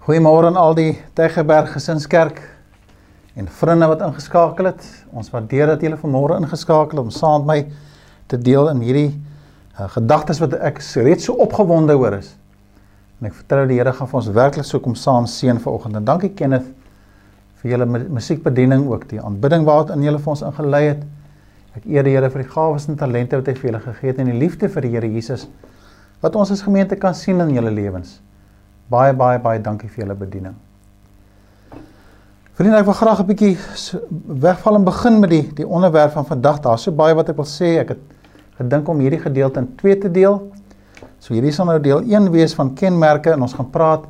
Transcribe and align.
Goeiemôre 0.00 0.48
aan 0.48 0.56
al 0.56 0.72
die 0.72 0.92
Tegeberg 1.12 1.74
Gesinskerk 1.74 2.38
en 3.36 3.48
vriende 3.52 3.84
wat 3.90 4.00
ingeskakel 4.00 4.70
het. 4.70 4.86
Ons 5.12 5.28
waardeer 5.28 5.74
dat 5.74 5.82
julle 5.84 5.98
vanmôre 6.00 6.38
ingeskakel 6.40 7.02
om 7.02 7.10
saam 7.12 7.44
met 7.44 7.50
my 7.50 7.74
te 8.32 8.38
deel 8.40 8.70
in 8.70 8.80
hierdie 8.80 9.10
uh, 9.10 9.90
gedagtes 9.92 10.40
wat 10.40 10.56
ek 10.56 10.80
reeds 11.04 11.28
so 11.28 11.36
opgewonde 11.44 11.98
oor 12.00 12.16
is. 12.16 12.30
En 13.20 13.28
ek 13.28 13.36
vertrou 13.42 13.66
die 13.68 13.76
Here 13.76 13.92
gaan 13.98 14.08
vir 14.08 14.20
ons 14.22 14.30
werklik 14.38 14.68
so 14.70 14.80
kom 14.80 14.96
saam 14.96 15.28
seën 15.28 15.60
vanoggend. 15.60 16.00
En 16.00 16.08
dankie 16.08 16.32
Kenneth 16.32 16.72
vir 17.60 17.74
julle 17.74 17.90
musiekbediening 18.00 18.88
ook 18.88 19.04
die 19.12 19.20
aanbidding 19.20 19.68
wat 19.68 19.92
in 19.92 20.08
julle 20.08 20.22
vir 20.24 20.32
ons 20.32 20.46
ingelei 20.48 20.82
het. 20.94 21.04
Ek 21.76 21.84
eer 21.84 22.08
die 22.08 22.16
Here 22.16 22.32
vir 22.32 22.46
die 22.46 22.50
gawes 22.56 22.88
en 22.88 22.96
talente 22.96 23.36
wat 23.36 23.52
hy 23.52 23.58
vir 23.60 23.72
julle 23.74 23.84
gegee 23.84 24.14
het 24.14 24.24
en 24.24 24.32
die 24.32 24.40
liefde 24.46 24.72
vir 24.72 24.88
die 24.88 24.96
Here 24.96 25.12
Jesus 25.12 25.44
wat 26.24 26.40
ons 26.40 26.56
as 26.56 26.64
gemeente 26.64 26.96
kan 26.96 27.12
sien 27.12 27.44
in 27.44 27.52
julle 27.52 27.76
lewens. 27.76 28.16
Baie 28.90 29.14
baie 29.14 29.38
baie 29.38 29.60
dankie 29.62 29.88
vir 29.88 30.02
julle 30.02 30.16
bediening. 30.18 30.56
Vriende, 32.58 32.80
ek 32.80 32.88
wil 32.88 32.96
graag 32.98 33.20
'n 33.22 33.26
bietjie 33.26 33.56
wegval 34.26 34.74
en 34.74 34.84
begin 34.84 35.20
met 35.20 35.30
die 35.30 35.46
die 35.54 35.66
onderwerp 35.66 36.12
van 36.12 36.26
vandag. 36.26 36.58
Daar's 36.60 36.82
so 36.82 36.92
baie 36.92 37.14
wat 37.14 37.28
ek 37.28 37.36
wil 37.36 37.46
sê. 37.46 37.78
Ek 37.78 37.88
het 37.88 38.00
gedink 38.58 38.88
om 38.88 38.98
hierdie 38.98 39.20
gedeelte 39.20 39.60
in 39.60 39.76
twee 39.76 39.96
te 39.96 40.10
deel. 40.10 40.50
So 41.20 41.34
hierdie 41.34 41.52
sal 41.52 41.66
nou 41.66 41.78
deel 41.80 42.02
1 42.02 42.30
wees 42.32 42.54
van 42.54 42.74
kenmerke 42.74 43.30
en 43.30 43.42
ons 43.42 43.54
gaan 43.54 43.70
praat 43.70 44.04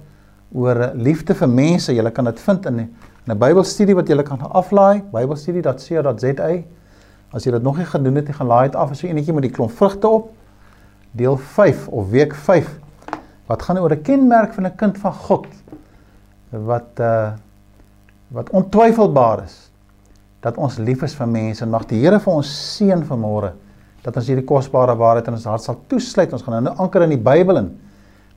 oor 0.53 0.93
liefde 0.95 1.35
vir 1.35 1.49
mense. 1.49 1.93
Jy 1.93 2.11
kan 2.11 2.25
dit 2.25 2.41
vind 2.41 2.67
in 2.67 2.81
'n 2.81 2.89
'n 3.29 3.39
Bybelstudie 3.39 3.95
wat 3.95 4.09
jy 4.09 4.23
kan 4.23 4.41
aflaai, 4.41 5.03
bybelstudie.co.za. 5.13 6.63
As 7.33 7.45
jy 7.45 7.53
dit 7.53 7.63
nog 7.63 7.77
nie 7.77 7.87
gedoen 7.87 8.17
het 8.17 8.27
nie, 8.27 8.35
gaan 8.35 8.47
laai 8.47 8.69
dit 8.69 8.77
af. 8.77 8.91
Is 8.91 8.99
so 8.99 9.07
enetjie 9.07 9.35
met 9.35 9.43
die 9.43 9.51
klomp 9.51 9.71
vrugte 9.71 10.09
op. 10.09 10.33
Deel 11.13 11.37
5 11.37 11.89
of 11.89 12.11
week 12.11 12.35
5 12.35 12.80
wat 13.51 13.67
gaan 13.67 13.81
oor 13.83 13.93
'n 13.93 14.03
kenmerk 14.03 14.55
van 14.55 14.67
'n 14.67 14.77
kind 14.77 14.99
van 14.99 15.13
God 15.13 15.47
wat 16.51 17.01
uh 17.01 17.33
wat 18.31 18.51
ontwyfelbaar 18.51 19.43
is 19.43 19.71
dat 20.41 20.57
ons 20.57 20.79
lief 20.79 21.03
is 21.03 21.15
vir 21.15 21.27
mense 21.27 21.65
en 21.65 21.71
mag 21.71 21.85
die 21.91 22.01
Here 22.01 22.21
vir 22.21 22.33
ons 22.33 22.51
seën 22.77 23.03
vanmôre 23.05 23.53
dat 24.05 24.17
ons 24.17 24.29
hierdie 24.31 24.47
kosbare 24.47 24.97
waarheid 24.97 25.29
in 25.29 25.37
ons 25.37 25.45
hart 25.45 25.63
sal 25.63 25.77
toesluit. 25.89 26.33
Ons 26.33 26.43
gaan 26.43 26.65
nou 26.65 26.75
anker 26.81 27.05
in 27.05 27.11
die 27.11 27.21
Bybel 27.21 27.61
in. 27.61 27.71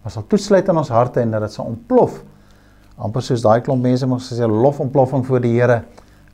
Maar 0.04 0.12
sal 0.12 0.26
toesluit 0.28 0.68
in 0.68 0.78
ons 0.78 0.92
harte 0.92 1.22
en 1.22 1.32
dat 1.32 1.42
dit 1.42 1.52
sal 1.52 1.66
ontplof. 1.66 2.24
amper 2.98 3.24
soos 3.26 3.42
daai 3.42 3.62
klomp 3.62 3.82
mense 3.82 4.06
mos 4.06 4.28
gesê 4.30 4.46
lof 4.46 4.80
ontploffing 4.80 5.24
voor 5.26 5.40
die 5.42 5.54
Here 5.56 5.84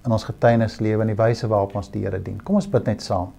in 0.06 0.12
ons 0.12 0.26
getuienislewe 0.28 1.02
en 1.02 1.08
die 1.08 1.16
wyse 1.16 1.48
waarop 1.48 1.76
ons 1.76 1.88
die 1.90 2.02
Here 2.04 2.20
dien. 2.20 2.42
Kom 2.44 2.56
ons 2.56 2.68
bid 2.68 2.86
net 2.86 3.02
saam. 3.02 3.30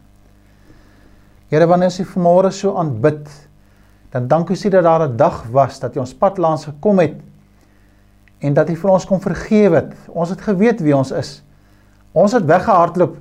Here, 1.51 1.67
wanneer 1.67 1.91
ons 1.91 2.01
U 2.01 2.05
vanmôre 2.05 2.51
so 2.55 2.77
aanbid, 2.79 3.29
dan 4.11 4.29
dank 4.29 4.51
U 4.51 4.69
dat 4.69 4.83
daar 4.83 5.09
'n 5.09 5.17
dag 5.17 5.45
was 5.51 5.79
dat 5.79 5.97
U 5.97 5.99
ons 5.99 6.15
pad 6.15 6.39
langs 6.39 6.65
gekom 6.65 6.99
het 6.99 7.15
en 8.39 8.55
dat 8.55 8.71
U 8.71 8.77
vir 8.77 8.91
ons 8.91 9.07
kom 9.07 9.21
vergewe 9.21 9.75
het. 9.75 9.95
Ons 10.09 10.29
het 10.29 10.41
geweet 10.41 10.81
wie 10.81 10.97
ons 10.97 11.11
is. 11.11 11.43
Ons 12.13 12.33
het 12.33 12.45
weggehardloop. 12.45 13.17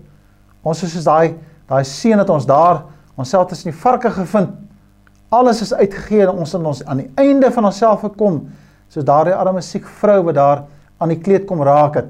Ons 0.61 0.83
is 0.83 0.91
soos 0.91 1.03
daai 1.03 1.35
daai 1.67 1.83
seun 1.83 2.17
wat 2.17 2.29
ons 2.29 2.45
daar 2.45 2.83
onsself 3.15 3.47
tussen 3.47 3.71
die 3.71 3.79
varke 3.79 4.09
gevind. 4.09 4.49
Alles 5.29 5.61
is 5.61 5.73
uitgegee 5.73 6.21
en 6.21 6.29
ons 6.29 6.51
het 6.51 6.63
ons 6.65 6.85
aan 6.85 6.97
die 6.97 7.11
einde 7.15 7.51
van 7.51 7.65
onsself 7.65 8.01
gekom 8.01 8.49
soos 8.87 9.05
daardie 9.05 9.35
arme 9.35 9.61
siek 9.61 9.85
vrou 9.85 10.23
wat 10.23 10.35
daar 10.35 10.63
aan 10.97 11.09
die 11.09 11.19
kleed 11.19 11.45
kom 11.45 11.61
raak 11.61 11.95
het. 11.95 12.09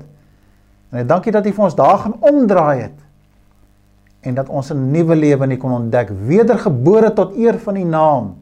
En 0.92 1.00
ek 1.00 1.08
dankie 1.08 1.32
dat 1.32 1.46
U 1.46 1.52
vir 1.52 1.64
ons 1.64 1.76
daar 1.76 1.98
gaan 1.98 2.16
omdraai 2.20 2.82
het 2.82 2.98
en 4.22 4.36
dat 4.36 4.50
ons 4.50 4.72
'n 4.72 4.92
nuwe 4.92 5.16
lewe 5.16 5.44
in 5.44 5.52
U 5.52 5.58
kon 5.58 5.72
ontdek, 5.72 6.10
wedergebore 6.10 7.14
tot 7.14 7.36
eer 7.36 7.60
van 7.60 7.76
U 7.76 7.84
naam 7.84 8.39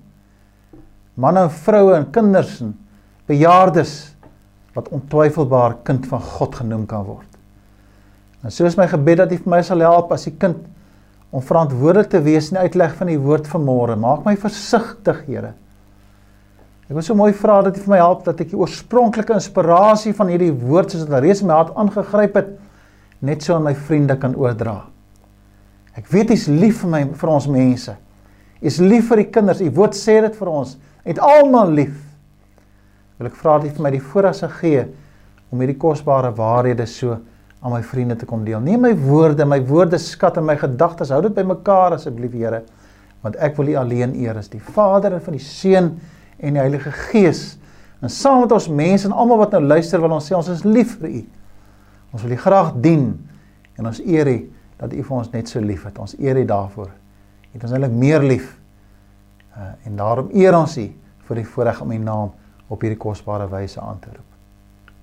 manne 1.18 1.48
vroue 1.66 1.96
en 1.98 2.06
kinders 2.14 2.60
en 2.62 2.76
bejaardes 3.28 3.94
wat 4.78 4.92
ontwyfelbaar 4.94 5.80
kind 5.88 6.06
van 6.08 6.22
God 6.22 6.56
genoem 6.62 6.86
kan 6.90 7.06
word. 7.08 7.28
En 8.46 8.54
so 8.54 8.68
is 8.70 8.78
my 8.78 8.86
gebed 8.88 9.24
dat 9.24 9.34
U 9.34 9.40
vir 9.42 9.54
my 9.58 9.62
sal 9.66 9.82
help 9.82 10.12
as 10.14 10.28
'n 10.28 10.38
kind 10.38 10.58
om 11.32 11.42
verantwoordelik 11.42 12.10
te 12.10 12.22
wees 12.22 12.52
in 12.52 12.58
die 12.58 12.70
uitleg 12.70 12.94
van 12.96 13.08
die 13.08 13.20
woord 13.20 13.48
vanmôre. 13.48 13.98
Maak 13.98 14.26
my 14.26 14.36
versigtig, 14.38 15.26
Here. 15.26 15.54
Ek 16.88 16.94
wil 16.96 17.02
so 17.02 17.16
mooi 17.16 17.34
vra 17.34 17.62
dat 17.62 17.78
U 17.78 17.82
vir 17.82 17.90
my 17.90 17.98
help 17.98 18.24
dat 18.24 18.40
ek 18.40 18.50
die 18.50 18.58
oorspronklike 18.58 19.34
inspirasie 19.34 20.14
van 20.14 20.28
hierdie 20.28 20.54
woord 20.54 20.92
soos 20.92 21.06
dit 21.06 21.20
reeds 21.20 21.42
in 21.42 21.48
my 21.48 21.54
hart 21.54 21.76
aangegryp 21.76 22.36
het, 22.36 22.48
net 23.20 23.44
so 23.44 23.56
aan 23.56 23.64
my 23.64 23.74
vriende 23.76 24.16
kan 24.16 24.36
oordra. 24.36 24.86
Ek 25.98 26.08
weet 26.08 26.32
U's 26.32 26.48
lief 26.48 26.82
vir 26.82 26.90
my 26.90 27.04
vir 27.06 27.30
ons 27.30 27.48
mense. 27.48 27.98
U's 28.62 28.80
lief 28.80 29.10
vir 29.10 29.18
die 29.18 29.32
kinders. 29.32 29.62
U 29.62 29.70
woord 29.72 29.98
sê 29.98 30.22
dit 30.22 30.36
vir 30.36 30.48
ons 30.48 30.78
het 31.08 31.22
almal 31.24 31.72
lief. 31.72 31.98
Wil 33.18 33.30
ek 33.32 33.38
vra 33.40 33.58
dat 33.58 33.70
jy 33.70 33.76
vir 33.78 33.86
my 33.88 33.92
die 33.96 34.04
voorreg 34.04 34.36
sal 34.38 34.52
gee 34.60 34.84
om 35.52 35.62
hierdie 35.64 35.80
kosbare 35.80 36.34
waarhede 36.36 36.86
so 36.90 37.16
aan 37.64 37.74
my 37.74 37.82
vriende 37.84 38.18
te 38.20 38.28
kom 38.30 38.44
deel. 38.46 38.60
Neem 38.62 38.84
my 38.86 38.94
woorde, 39.08 39.46
my 39.48 39.60
woorde 39.66 39.98
skat 40.02 40.38
en 40.38 40.46
my 40.46 40.58
gedagtes, 40.60 41.10
hou 41.14 41.22
dit 41.26 41.34
bymekaar 41.36 41.96
asseblief 41.96 42.36
Here, 42.38 42.62
want 43.24 43.40
ek 43.42 43.58
wil 43.58 43.72
U 43.74 43.78
alleen 43.82 44.14
eer 44.20 44.38
as 44.38 44.52
die 44.52 44.62
Vader 44.62 45.16
en 45.18 45.24
van 45.26 45.38
die 45.38 45.44
Seun 45.44 45.96
en 46.38 46.60
die 46.60 46.62
Heilige 46.62 46.94
Gees. 47.10 47.58
En 48.04 48.14
saam 48.14 48.44
met 48.44 48.54
ons 48.54 48.68
mense 48.70 49.10
en 49.10 49.16
almal 49.16 49.42
wat 49.42 49.56
nou 49.58 49.64
luister, 49.66 50.02
wil 50.04 50.14
ons 50.20 50.28
sê 50.30 50.36
ons 50.38 50.52
is 50.54 50.62
lief 50.68 51.00
vir 51.02 51.24
U. 51.24 51.24
Ons 52.14 52.28
wil 52.28 52.36
U 52.38 52.40
graag 52.44 52.76
dien 52.84 53.10
en 53.80 53.90
ons 53.90 54.04
eer 54.06 54.30
U 54.30 54.38
dat 54.78 54.94
U 54.94 55.02
vir 55.10 55.18
ons 55.18 55.34
net 55.34 55.50
so 55.50 55.64
lief 55.64 55.88
het. 55.88 55.98
Ons 55.98 56.14
eer 56.22 56.38
U 56.38 56.46
daarvoor. 56.46 56.94
U 56.94 57.58
het 57.58 57.66
ons 57.66 57.74
eintlik 57.74 57.98
meer 57.98 58.22
lief 58.22 58.54
Uh, 59.58 59.64
en 59.90 59.96
daarom 59.98 60.28
eer 60.38 60.54
ons 60.54 60.76
U 60.78 60.84
vir 61.28 61.40
die 61.40 61.46
voorreg 61.50 61.80
om 61.82 61.92
U 61.92 61.98
naam 61.98 62.34
op 62.70 62.84
hierdie 62.84 63.00
kosbare 63.00 63.48
wyse 63.50 63.80
aan 63.82 63.98
te 64.00 64.12
roep. 64.14 64.28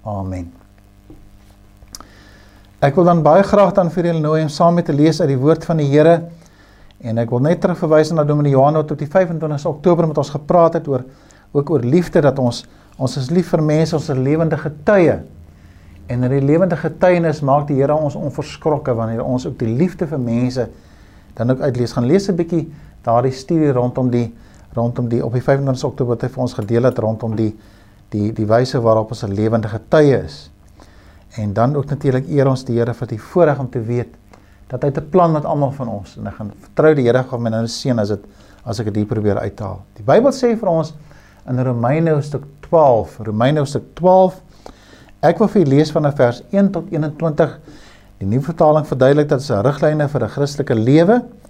Amen. 0.07 0.53
Ek 2.85 2.95
wil 2.95 3.09
dan 3.09 3.25
baie 3.25 3.43
graag 3.43 3.73
dan 3.75 3.91
vir 3.91 4.11
julle 4.11 4.23
nooi 4.23 4.45
om 4.45 4.53
saam 4.53 4.77
met 4.79 4.87
te 4.87 4.95
lees 4.95 5.19
uit 5.23 5.33
die 5.33 5.41
woord 5.41 5.65
van 5.67 5.81
die 5.83 5.89
Here 5.89 6.19
en 7.03 7.19
ek 7.19 7.33
wil 7.35 7.43
net 7.43 7.65
terugverwys 7.65 8.13
na 8.15 8.23
Dominee 8.29 8.55
Johan 8.55 8.79
wat 8.79 8.95
op 8.95 9.01
die 9.01 9.11
25 9.11 9.67
Oktober 9.73 10.07
met 10.07 10.23
ons 10.23 10.31
gepraat 10.37 10.79
het 10.79 10.87
oor 10.93 11.03
ook 11.57 11.75
oor 11.75 11.83
liefde 11.83 12.23
dat 12.23 12.39
ons 12.39 12.63
ons 12.95 13.17
is 13.19 13.27
lief 13.35 13.49
vir 13.51 13.63
mense, 13.65 13.97
ons 13.97 14.07
is 14.07 14.19
lewende 14.23 14.55
getuie. 14.55 15.17
En 16.07 16.23
in 16.23 16.31
die 16.31 16.45
lewende 16.45 16.77
getuienis 16.79 17.41
maak 17.43 17.67
die 17.67 17.81
Here 17.81 17.97
ons 17.97 18.15
onverskrokke 18.15 18.95
wanneer 18.95 19.25
ons 19.25 19.49
ook 19.49 19.59
die 19.59 19.73
liefde 19.73 20.07
vir 20.07 20.21
mense 20.23 20.69
dan 21.35 21.51
ook 21.51 21.65
uitlees. 21.67 21.97
Gaan 21.97 22.07
lees 22.07 22.29
'n 22.29 22.37
bietjie 22.37 22.71
daardie 23.03 23.33
studie 23.33 23.73
rondom 23.73 24.11
die 24.11 24.29
rondom 24.75 25.09
die 25.09 25.25
op 25.25 25.33
die 25.33 25.43
25 25.43 25.85
Oktober 25.85 26.15
wat 26.15 26.23
hy 26.23 26.29
vir 26.29 26.43
ons 26.43 26.55
gedeel 26.55 26.89
het 26.89 26.99
rondom 26.99 27.37
die 27.37 27.53
die 28.15 28.33
die 28.33 28.47
wyse 28.47 28.81
waarop 28.81 29.11
ons 29.11 29.25
'n 29.25 29.35
lewende 29.35 29.69
getuie 29.69 30.19
is. 30.25 30.51
En 31.37 31.53
dan 31.53 31.77
ook 31.77 31.87
natuurlik 31.91 32.29
eer 32.29 32.49
ons 32.49 32.65
die 32.65 32.79
Here 32.79 32.95
vir 32.95 33.09
die 33.09 33.19
voorreg 33.19 33.59
om 33.59 33.71
te 33.71 33.81
weet 33.81 34.15
dat 34.69 34.83
hy 34.83 34.91
'n 34.91 35.11
plan 35.11 35.33
met 35.33 35.45
almal 35.45 35.73
van 35.73 35.89
ons 35.89 36.17
en 36.17 36.27
ek 36.27 36.35
gaan 36.35 36.53
vertrou 36.61 36.95
die 36.95 37.05
Here 37.05 37.23
gaan 37.23 37.43
my 37.43 37.51
nou 37.51 37.67
seën 37.67 37.99
as 37.99 38.09
dit 38.09 38.25
as 38.65 38.81
ek 38.81 38.87
dit 38.87 38.97
hier 38.97 39.07
probeer 39.07 39.39
uithaal. 39.39 39.83
Die 39.95 40.03
Bybel 40.03 40.33
sê 40.33 40.57
vir 40.57 40.69
ons 40.69 40.95
in 41.49 41.59
Romeine 41.59 42.11
hoofstuk 42.11 42.43
12, 42.61 43.19
Romeine 43.19 43.59
hoofstuk 43.59 43.95
12 43.95 44.43
Ek 45.25 45.39
wil 45.41 45.49
vir 45.49 45.63
julle 45.63 45.77
lees 45.79 45.91
van 45.95 46.05
vers 46.13 46.43
1 46.53 46.67
tot 46.75 46.91
21. 46.93 47.53
Die 48.21 48.27
nuwe 48.29 48.45
vertaling 48.45 48.85
verduidelik 48.85 49.29
dat 49.31 49.41
dit 49.41 49.57
'n 49.57 49.65
riglyne 49.65 50.09
vir 50.09 50.23
'n 50.25 50.29
Christelike 50.29 50.75
lewe 50.75 51.15
is 51.15 51.44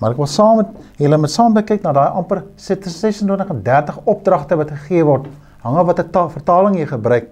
Maar 0.00 0.14
ek 0.14 0.20
wil 0.22 0.30
saam 0.32 0.62
met 0.62 0.72
julle 0.96 1.18
met 1.20 1.30
saam 1.30 1.54
kyk 1.54 1.84
na 1.84 1.92
daai 1.92 2.16
amper 2.16 2.42
26 2.56 3.52
en 3.52 3.62
30 3.62 4.00
opdragte 4.08 4.56
wat 4.56 4.72
gegee 4.72 5.04
word. 5.04 5.28
Hang 5.60 5.76
af 5.76 5.86
watter 5.90 6.30
vertaling 6.32 6.78
jy 6.80 6.86
gebruik. 6.88 7.28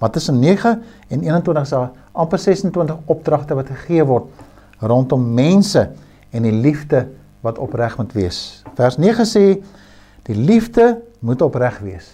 Maar 0.00 0.10
tussen 0.10 0.38
9 0.40 0.82
en 1.08 1.20
21 1.20 1.62
is 1.62 1.70
daar 1.70 1.90
amper 2.12 2.38
26 2.38 2.96
opdragte 3.06 3.54
wat 3.54 3.68
gegee 3.72 4.04
word 4.04 4.24
rondom 4.80 5.22
mense 5.34 5.90
en 6.30 6.44
die 6.44 6.52
liefde 6.52 7.06
wat 7.40 7.58
opreg 7.58 7.96
moet 7.96 8.12
wees. 8.12 8.62
Vers 8.76 8.98
9 9.00 9.24
sê 9.28 9.44
die 10.28 10.36
liefde 10.36 10.98
moet 11.24 11.42
opreg 11.42 11.78
wees. 11.84 12.08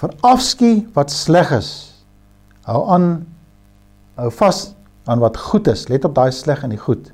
Verafskie 0.00 0.88
wat 0.96 1.12
sleg 1.12 1.52
is. 1.56 1.70
Hou 2.68 2.84
aan 2.92 3.08
hou 4.18 4.30
vas 4.40 4.74
aan 5.08 5.22
wat 5.22 5.36
goed 5.40 5.70
is. 5.72 5.86
Let 5.88 6.04
op 6.04 6.16
daai 6.16 6.32
sleg 6.32 6.62
en 6.66 6.74
die 6.74 6.80
goed. 6.80 7.12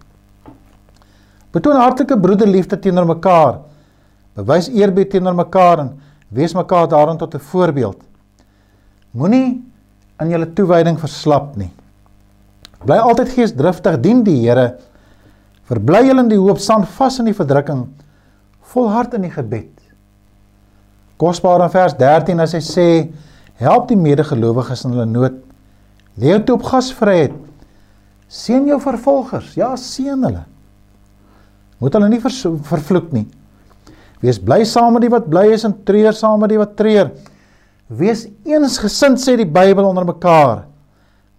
Betoon 1.55 1.79
hartlike 1.79 2.17
broederliefde 2.19 2.79
teenoor 2.83 3.07
mekaar. 3.07 3.61
Bewys 4.35 4.69
eerbied 4.75 5.13
teenoor 5.13 5.37
mekaar 5.39 5.85
en 5.85 5.93
wees 6.35 6.55
mekaar 6.55 6.89
daarin 6.91 7.19
tot 7.19 7.35
'n 7.35 7.39
voorbeeld. 7.39 8.01
Moenie 9.11 9.63
in 10.21 10.31
julle 10.31 10.53
toewyding 10.53 10.99
verslap 10.99 11.57
nie. 11.57 11.71
Bly 12.85 12.97
altyd 12.97 13.29
geesdriftig, 13.29 14.01
dien 14.01 14.25
die 14.25 14.41
Here. 14.41 14.79
Verbly 15.65 16.07
julle 16.07 16.21
in 16.21 16.29
die 16.29 16.39
hoop, 16.39 16.59
staan 16.59 16.85
vas 16.85 17.19
in 17.19 17.25
die 17.25 17.35
verdrukking, 17.35 17.87
volhard 18.61 19.15
in 19.15 19.23
die 19.23 19.31
gebed. 19.31 19.71
Kosbaar 21.17 21.63
in 21.63 21.71
vers 21.71 21.95
13 21.95 22.41
as 22.41 22.53
hy 22.53 22.61
sê, 22.61 22.89
help 23.55 23.89
die 23.89 23.97
medegelowiges 23.97 24.85
in 24.85 24.91
hulle 24.91 25.07
nood. 25.07 25.33
Leef 26.17 26.45
toe 26.45 26.55
op 26.55 26.63
gasvryheid. 26.63 27.33
Seën 28.29 28.67
jou 28.67 28.81
vervolgers. 28.81 29.55
Ja, 29.55 29.77
seën 29.77 30.23
hulle. 30.23 30.45
Moet 31.85 31.99
hulle 31.99 32.09
nie 32.09 32.21
ver, 32.23 32.33
vervloek 32.65 33.11
nie. 33.13 33.27
Wees 34.25 34.39
bly 34.41 34.63
saam 34.65 34.95
met 34.97 35.05
die 35.05 35.13
wat 35.13 35.27
bly 35.29 35.51
is 35.53 35.67
en 35.69 35.75
treur 35.85 36.17
saam 36.17 36.41
met 36.41 36.55
die 36.55 36.61
wat 36.61 36.73
treur. 36.79 37.11
Wees 37.93 38.25
eensgesind 38.49 39.21
sê 39.21 39.35
die 39.37 39.49
Bybel 39.49 39.85
onder 39.85 40.07
mekaar. 40.09 40.63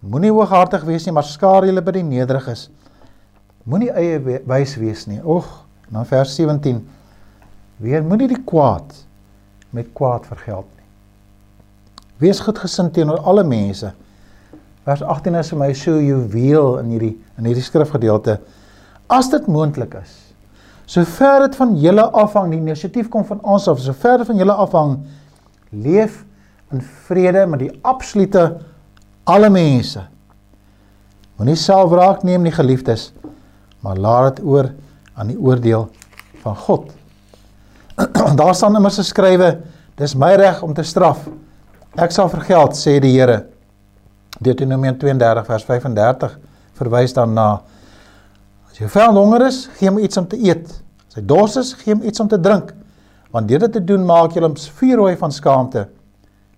Moenie 0.06 0.30
hooghartig 0.30 0.84
wees 0.86 1.06
nie, 1.08 1.14
maar 1.16 1.26
skaar 1.26 1.66
julle 1.66 1.82
by 1.82 1.96
die 1.96 2.04
nederiges. 2.06 2.68
Moenie 3.66 3.90
eie 3.90 4.20
wys 4.46 4.76
wees 4.78 5.08
nie. 5.10 5.18
Ag, 5.18 5.48
na 5.90 6.04
vers 6.06 6.36
17. 6.38 6.78
Weer 7.82 8.06
moenie 8.06 8.28
die 8.30 8.38
kwaad 8.46 8.94
met 9.74 9.90
kwaad 9.96 10.28
vergeld 10.30 10.68
nie. 10.76 10.86
Wees 12.22 12.38
goedgesind 12.40 12.94
teenoor 12.94 13.24
alle 13.26 13.42
mense. 13.44 13.90
Vers 14.86 15.02
18 15.02 15.40
is 15.42 15.50
vir 15.50 15.60
my 15.64 15.72
so 15.74 15.98
juweel 15.98 16.78
in 16.84 16.94
hierdie 16.94 17.16
in 17.34 17.50
hierdie 17.50 17.66
skrifgedeelte. 17.66 18.38
As 19.10 19.26
dit 19.34 19.50
moontlik 19.50 19.98
is, 19.98 20.14
sover 20.86 21.46
dit 21.46 21.58
van 21.58 21.74
julle 21.82 22.04
afhang, 22.14 22.50
die 22.54 22.60
inisiatief 22.62 23.10
kom 23.12 23.24
van 23.26 23.42
ons 23.42 23.66
af, 23.68 23.80
sover 23.82 24.22
dit 24.22 24.30
van 24.30 24.40
julle 24.40 24.56
afhang, 24.66 24.96
leef 25.70 26.22
in 26.74 26.82
vrede 27.06 27.46
met 27.50 27.64
die 27.64 27.72
absolute 27.86 28.44
alle 29.26 29.50
mense. 29.50 30.02
Moenie 31.36 31.58
self 31.58 31.90
wraak 31.92 32.22
neem 32.24 32.46
nie, 32.46 32.54
geliefdes, 32.54 33.10
maar 33.84 33.98
laat 34.00 34.36
dit 34.36 34.46
oor 34.46 34.70
aan 35.16 35.32
die 35.32 35.38
oordeel 35.38 35.88
van 36.44 36.56
God. 36.56 36.94
Daar 38.40 38.54
staan 38.54 38.78
immers 38.78 39.00
geskrywe, 39.02 39.56
dis 39.98 40.14
my 40.16 40.34
reg 40.38 40.62
om 40.64 40.74
te 40.76 40.84
straf. 40.86 41.26
Ek 41.96 42.12
sal 42.12 42.28
vergeld, 42.32 42.76
sê 42.76 42.98
die 43.00 43.14
Here. 43.16 43.46
Deuteronomium 44.36 44.98
32 45.00 45.46
vers 45.48 45.64
35 45.64 46.34
verwys 46.76 47.14
daarna. 47.16 47.62
As 48.76 48.82
jou 48.82 48.90
vyand 48.92 49.16
honger 49.16 49.46
is, 49.46 49.62
gee 49.78 49.88
hom 49.88 49.96
iets 50.04 50.18
om 50.20 50.26
te 50.28 50.36
eet. 50.36 50.66
As 51.08 51.16
hy 51.16 51.22
dors 51.24 51.54
is, 51.56 51.70
gee 51.80 51.94
hom 51.94 52.02
iets 52.04 52.20
om 52.20 52.28
te 52.28 52.36
drink. 52.36 52.74
Want 53.32 53.48
deur 53.48 53.62
dit 53.62 53.72
te 53.72 53.80
doen 53.80 54.02
maak 54.04 54.36
jy 54.36 54.42
hom 54.44 54.52
vuurrooi 54.52 55.14
van 55.16 55.32
skaamte. 55.32 55.86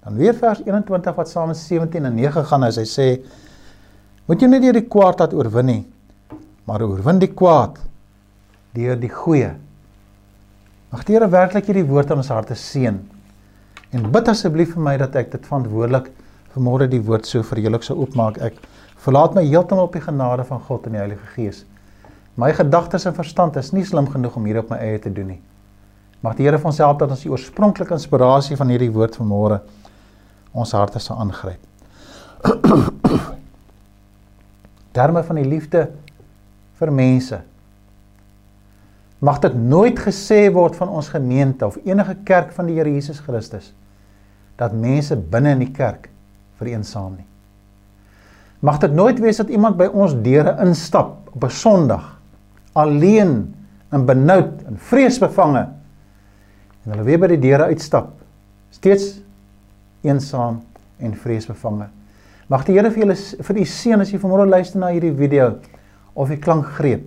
Dan 0.03 0.19
weer 0.19 0.35
vers 0.35 0.65
21 0.65 1.15
wat 1.15 1.31
saam 1.31 1.53
met 1.53 1.61
17 1.61 2.11
en 2.11 2.19
9 2.19 2.43
gaan 2.51 2.67
as 2.67 2.81
hy 2.83 2.85
sê 2.91 3.07
moet 4.27 4.43
jy 4.43 4.51
nie 4.51 4.61
deur 4.67 4.81
die 4.81 4.89
kwaad 4.91 5.23
laat 5.23 5.39
oorwin 5.39 5.71
nie, 5.71 5.85
maar 6.67 6.83
oorwin 6.83 7.23
die 7.23 7.31
kwaad 7.31 7.79
deur 8.75 8.99
die 8.99 9.15
goeie. 9.15 9.55
Mag 10.91 11.07
die 11.07 11.15
Here 11.15 11.31
werklik 11.31 11.71
hierdie 11.71 11.87
woord 11.87 12.11
in 12.11 12.27
ons 12.27 12.35
harte 12.35 12.59
seën. 12.59 12.99
En 13.95 14.11
bid 14.11 14.35
asseblief 14.35 14.75
vir 14.75 14.89
my 14.91 14.99
dat 14.99 15.15
ek 15.23 15.37
dit 15.39 15.47
verantwoordelik 15.47 16.11
vanmôre 16.57 16.91
die 16.91 17.05
woord 17.07 17.31
so 17.31 17.47
vir 17.47 17.63
julle 17.63 17.85
sou 17.87 18.01
oopmaak. 18.03 18.43
Ek 18.43 18.59
verlaat 19.07 19.39
my 19.39 19.47
heeltemal 19.47 19.87
op 19.87 19.95
die 19.95 20.03
genade 20.11 20.51
van 20.51 20.67
God 20.67 20.91
en 20.91 20.99
die 20.99 21.07
Heilige 21.07 21.37
Gees. 21.39 21.67
My 22.39 22.53
gedagtes 22.55 23.05
en 23.09 23.17
verstand 23.17 23.57
is 23.59 23.73
nie 23.75 23.83
slim 23.87 24.07
genoeg 24.07 24.37
om 24.39 24.45
hier 24.47 24.61
op 24.61 24.69
my 24.71 24.79
eie 24.79 24.99
te 25.03 25.11
doen 25.11 25.33
nie. 25.35 25.41
Mag 26.23 26.37
die 26.39 26.47
Here 26.47 26.59
vir 26.59 26.71
ons 26.71 26.79
help 26.79 27.01
dat 27.03 27.11
ons 27.15 27.23
die 27.25 27.31
oorspronklike 27.33 27.95
inspirasie 27.95 28.57
van 28.59 28.71
hierdie 28.71 28.93
woord 28.95 29.17
vanmôre 29.19 29.59
ons 30.55 30.75
harte 30.75 31.03
sal 31.03 31.19
aangryp. 31.23 31.63
Terme 34.97 35.23
van 35.27 35.39
die 35.39 35.47
liefde 35.47 35.89
vir 36.79 36.93
mense. 36.95 37.41
Mag 39.19 39.41
dit 39.43 39.55
nooit 39.59 39.99
gesê 39.99 40.45
word 40.55 40.79
van 40.79 40.91
ons 40.95 41.11
gemeente 41.11 41.67
of 41.67 41.79
enige 41.83 42.15
kerk 42.27 42.53
van 42.55 42.71
die 42.71 42.79
Here 42.79 42.93
Jesus 42.93 43.19
Christus 43.23 43.73
dat 44.59 44.75
mense 44.75 45.15
binne 45.15 45.53
in 45.55 45.63
die 45.63 45.75
kerk 45.75 46.09
vereensaam 46.59 47.19
nie. 47.19 47.27
Mag 48.63 48.79
dit 48.83 48.95
nooit 48.95 49.19
wees 49.23 49.39
dat 49.39 49.51
iemand 49.55 49.79
by 49.79 49.87
ons 49.91 50.17
deure 50.23 50.57
instap 50.65 51.35
op 51.35 51.45
'n 51.47 51.51
Sondag 51.51 52.18
alleen 52.73 53.55
en 53.93 54.07
benoud 54.07 54.65
en 54.69 54.79
vreesbevange 54.91 55.65
en 56.85 56.93
hulle 56.93 57.07
weer 57.07 57.21
by 57.21 57.31
die 57.33 57.43
deure 57.43 57.71
uitstap 57.73 58.15
steeds 58.75 59.19
eensaam 60.07 60.61
en 60.99 61.15
vreesbevange. 61.17 61.89
Mag 62.49 62.65
die 62.65 62.77
Here 62.79 62.91
vir 62.91 63.05
julle 63.05 63.17
vir 63.45 63.61
u 63.61 63.65
seën 63.69 64.01
as 64.01 64.13
jy 64.13 64.21
vanmôre 64.21 64.49
luister 64.49 64.81
na 64.81 64.93
hierdie 64.95 65.13
video 65.17 65.59
of 66.15 66.31
die 66.33 66.41
klank 66.41 66.69
greep. 66.79 67.05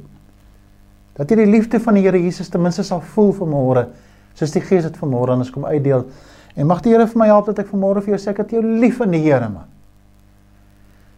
Dat 1.17 1.31
jy 1.31 1.41
die 1.41 1.49
liefde 1.49 1.79
van 1.81 1.97
die 1.97 2.03
Here 2.05 2.19
Jesus 2.21 2.49
ten 2.49 2.61
minste 2.61 2.85
sal 2.87 3.01
voel 3.13 3.33
vanmôre, 3.39 3.87
soos 4.37 4.53
die 4.53 4.63
Gees 4.63 4.85
dit 4.87 5.01
vanmôre 5.01 5.33
aan 5.33 5.43
ons 5.43 5.51
kom 5.53 5.65
uitdeel. 5.65 6.05
En 6.55 6.69
mag 6.69 6.83
die 6.85 6.93
Here 6.93 7.07
vir 7.09 7.23
my 7.23 7.29
help 7.31 7.49
dat 7.49 7.63
ek 7.63 7.71
vanmôre 7.71 8.03
vir 8.05 8.15
jou 8.15 8.21
sê 8.21 8.35
het 8.37 8.53
jou 8.53 8.61
lief 8.63 9.01
in 9.01 9.17
die 9.17 9.23
Here 9.25 9.49
man. 9.49 9.67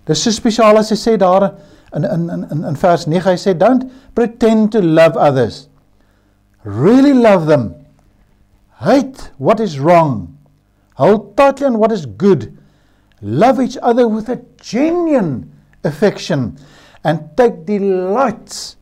Dis 0.07 0.23
so 0.23 0.31
spesiaal 0.35 0.79
as 0.81 0.91
hy 0.91 0.99
sê 0.99 1.17
daar 1.19 1.51
in 1.95 2.03
in 2.03 2.29
in 2.51 2.63
in 2.63 2.75
vers 2.75 3.07
9 3.07 3.21
hy 3.23 3.35
sê 3.37 3.53
don't 3.57 3.89
pretend 4.13 4.71
to 4.71 4.81
love 4.81 5.17
others. 5.17 5.67
Really 6.63 7.13
love 7.13 7.45
them. 7.45 7.73
Hate 8.79 9.31
what 9.37 9.59
is 9.59 9.79
wrong 9.79 10.33
Hold 10.95 11.35
tightly 11.35 11.65
on 11.65 11.79
what 11.79 11.91
is 11.91 12.05
good. 12.05 12.55
Love 13.21 13.59
each 13.59 13.77
other 13.81 14.07
with 14.07 14.29
a 14.29 14.39
genuine 14.61 15.51
affection 15.83 16.57
and 17.03 17.35
take 17.35 17.65
delight 17.65 18.75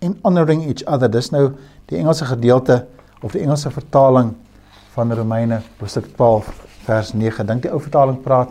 in 0.00 0.18
honoring 0.24 0.62
each 0.62 0.82
other. 0.86 1.08
Dis 1.08 1.30
nou 1.30 1.52
die 1.86 2.00
Engelse 2.00 2.26
gedeelte 2.26 2.86
of 3.22 3.36
die 3.36 3.44
Engelse 3.44 3.70
vertaling 3.70 4.34
van 4.96 5.14
Romeine 5.14 5.60
hoofstuk 5.78 6.08
12 6.16 6.50
vers 6.88 7.12
9. 7.14 7.46
Dink 7.46 7.62
die 7.62 7.70
ou 7.70 7.78
vertaling 7.80 8.18
praat 8.24 8.50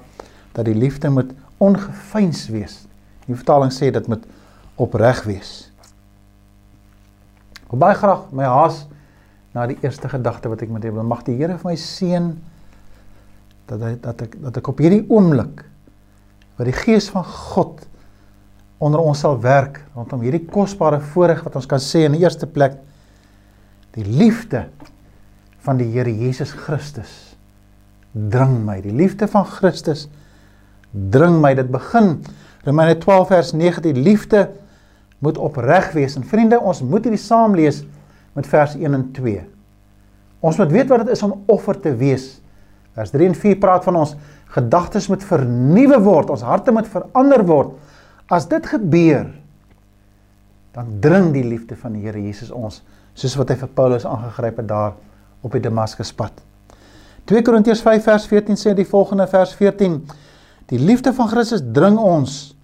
dat 0.55 0.65
die 0.65 0.77
liefde 0.77 1.11
moet 1.11 1.35
ongefeins 1.59 2.47
wees. 2.53 2.85
Die 3.31 3.39
vertaling 3.39 3.71
sê 3.73 3.91
dit 3.93 4.07
moet 4.11 4.23
opreg 4.81 5.23
wees. 5.27 5.51
Ek 7.67 7.77
baie 7.79 7.95
graag 7.95 8.27
my 8.35 8.47
haas 8.49 8.83
na 9.55 9.65
die 9.67 9.77
eerste 9.83 10.09
gedagte 10.11 10.51
wat 10.51 10.63
ek 10.63 10.71
met 10.71 10.85
hê, 10.85 10.91
mag 10.91 11.23
die 11.27 11.37
Here 11.39 11.57
vir 11.59 11.71
my 11.71 11.77
seën 11.79 12.31
dat 13.71 13.83
hy, 13.83 13.93
dat 14.03 14.25
ek 14.25 14.35
dat 14.43 14.59
ek 14.59 14.69
op 14.71 14.83
hierdie 14.83 15.03
oomblik 15.07 15.63
wat 16.59 16.67
die 16.67 16.75
gees 16.75 17.07
van 17.11 17.23
God 17.23 17.81
onder 18.81 19.03
ons 19.03 19.21
sal 19.23 19.37
werk 19.43 19.79
rondom 19.95 20.23
hierdie 20.25 20.43
kosbare 20.51 20.99
voorreg 21.13 21.43
wat 21.45 21.55
ons 21.59 21.69
kan 21.69 21.79
sê 21.83 22.05
in 22.07 22.17
die 22.17 22.23
eerste 22.23 22.49
plek 22.49 22.79
die 23.95 24.07
liefde 24.07 24.65
van 25.63 25.79
die 25.79 25.87
Here 25.93 26.11
Jesus 26.11 26.51
Christus 26.55 27.31
dring 28.11 28.65
my. 28.65 28.79
Die 28.83 28.93
liefde 28.95 29.27
van 29.31 29.45
Christus 29.47 30.07
dring 30.91 31.39
my. 31.43 31.53
Dit 31.55 31.71
begin 31.71 32.17
Romeine 32.65 32.97
12 32.97 33.27
vers 33.27 33.53
9 33.53 33.81
die 33.81 33.95
liefde 33.97 34.49
moet 35.19 35.37
opreg 35.37 35.91
wees 35.97 36.15
en 36.15 36.27
vriende 36.27 36.59
ons 36.59 36.81
moet 36.81 37.05
hierdie 37.07 37.21
saam 37.21 37.55
lees 37.55 37.83
met 38.37 38.47
vers 38.47 38.75
1 38.77 38.93
en 38.93 39.07
2 39.15 39.41
ons 40.41 40.57
moet 40.57 40.71
weet 40.71 40.89
wat 40.89 41.05
dit 41.05 41.15
is 41.15 41.25
om 41.25 41.43
offer 41.51 41.79
te 41.79 41.95
wees 41.95 42.41
Vers 42.97 43.11
3 43.13 43.29
en 43.31 43.35
4 43.35 43.59
praat 43.59 43.85
van 43.87 44.01
ons 44.01 44.15
gedagtes 44.51 45.07
moet 45.07 45.23
vernuwe 45.23 45.99
word, 46.03 46.31
ons 46.33 46.43
harte 46.43 46.73
moet 46.75 46.89
verander 46.91 47.43
word. 47.47 47.75
As 48.31 48.47
dit 48.51 48.65
gebeur, 48.67 49.29
dan 50.75 50.97
dring 51.03 51.31
die 51.35 51.45
liefde 51.45 51.77
van 51.79 51.95
die 51.95 52.03
Here 52.03 52.19
Jesus 52.19 52.51
ons, 52.51 52.81
soos 53.15 53.35
wat 53.39 53.51
hy 53.51 53.57
vir 53.59 53.71
Paulus 53.75 54.07
aangegryp 54.07 54.59
het 54.59 54.67
daar 54.67 54.95
op 55.43 55.55
die 55.55 55.63
Damaskuspad. 55.63 56.35
2 57.31 57.43
Korintiërs 57.47 57.83
5 57.83 58.03
vers 58.07 58.27
14 58.27 58.59
sê 58.59 58.75
die 58.75 58.87
volgende 58.87 59.27
vers 59.31 59.53
14: 59.55 59.99
Die 60.71 60.79
liefde 60.79 61.11
van 61.13 61.27
Christus 61.27 61.63
dring 61.75 61.97
ons. 61.99 62.55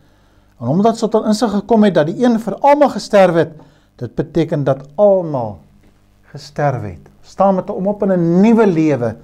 En 0.57 0.71
omdat 0.71 0.99
tot 1.01 1.19
ons 1.19 1.27
insig 1.33 1.51
gekom 1.59 1.83
het 1.85 1.97
dat 1.99 2.07
die 2.09 2.23
een 2.23 2.39
vir 2.41 2.55
almal 2.65 2.93
gesterf 2.95 3.35
het, 3.35 3.55
dit 3.99 4.13
beteken 4.15 4.63
dat 4.63 4.85
almal 4.95 5.57
gesterf 6.31 6.85
het. 6.85 7.09
Staan 7.27 7.59
met 7.59 7.67
hom 7.69 7.87
op 7.87 8.03
in 8.03 8.11
'n 8.15 8.41
nuwe 8.41 8.67
lewe 8.67 9.15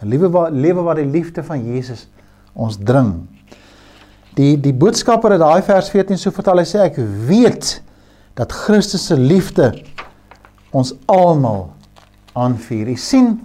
'n 0.00 0.08
lewe 0.08 0.30
waar 0.30 0.50
lewe 0.50 0.82
waar 0.82 0.94
die 0.94 1.10
liefde 1.10 1.42
van 1.44 1.64
Jesus 1.64 2.08
ons 2.54 2.78
dring. 2.78 3.26
Die 4.34 4.60
die 4.60 4.74
boodskapper 4.74 5.32
in 5.32 5.38
daai 5.38 5.62
vers 5.62 5.90
14 5.90 6.18
so 6.18 6.30
vertel 6.30 6.58
hy 6.58 6.64
sê 6.64 6.78
ek 6.86 6.96
weet 7.26 7.82
dat 8.34 8.52
Christus 8.52 9.06
se 9.06 9.16
liefde 9.16 9.72
ons 10.70 10.94
almal 11.06 11.70
aanvuur. 12.32 12.88
Jy 12.88 12.96
sien 12.96 13.42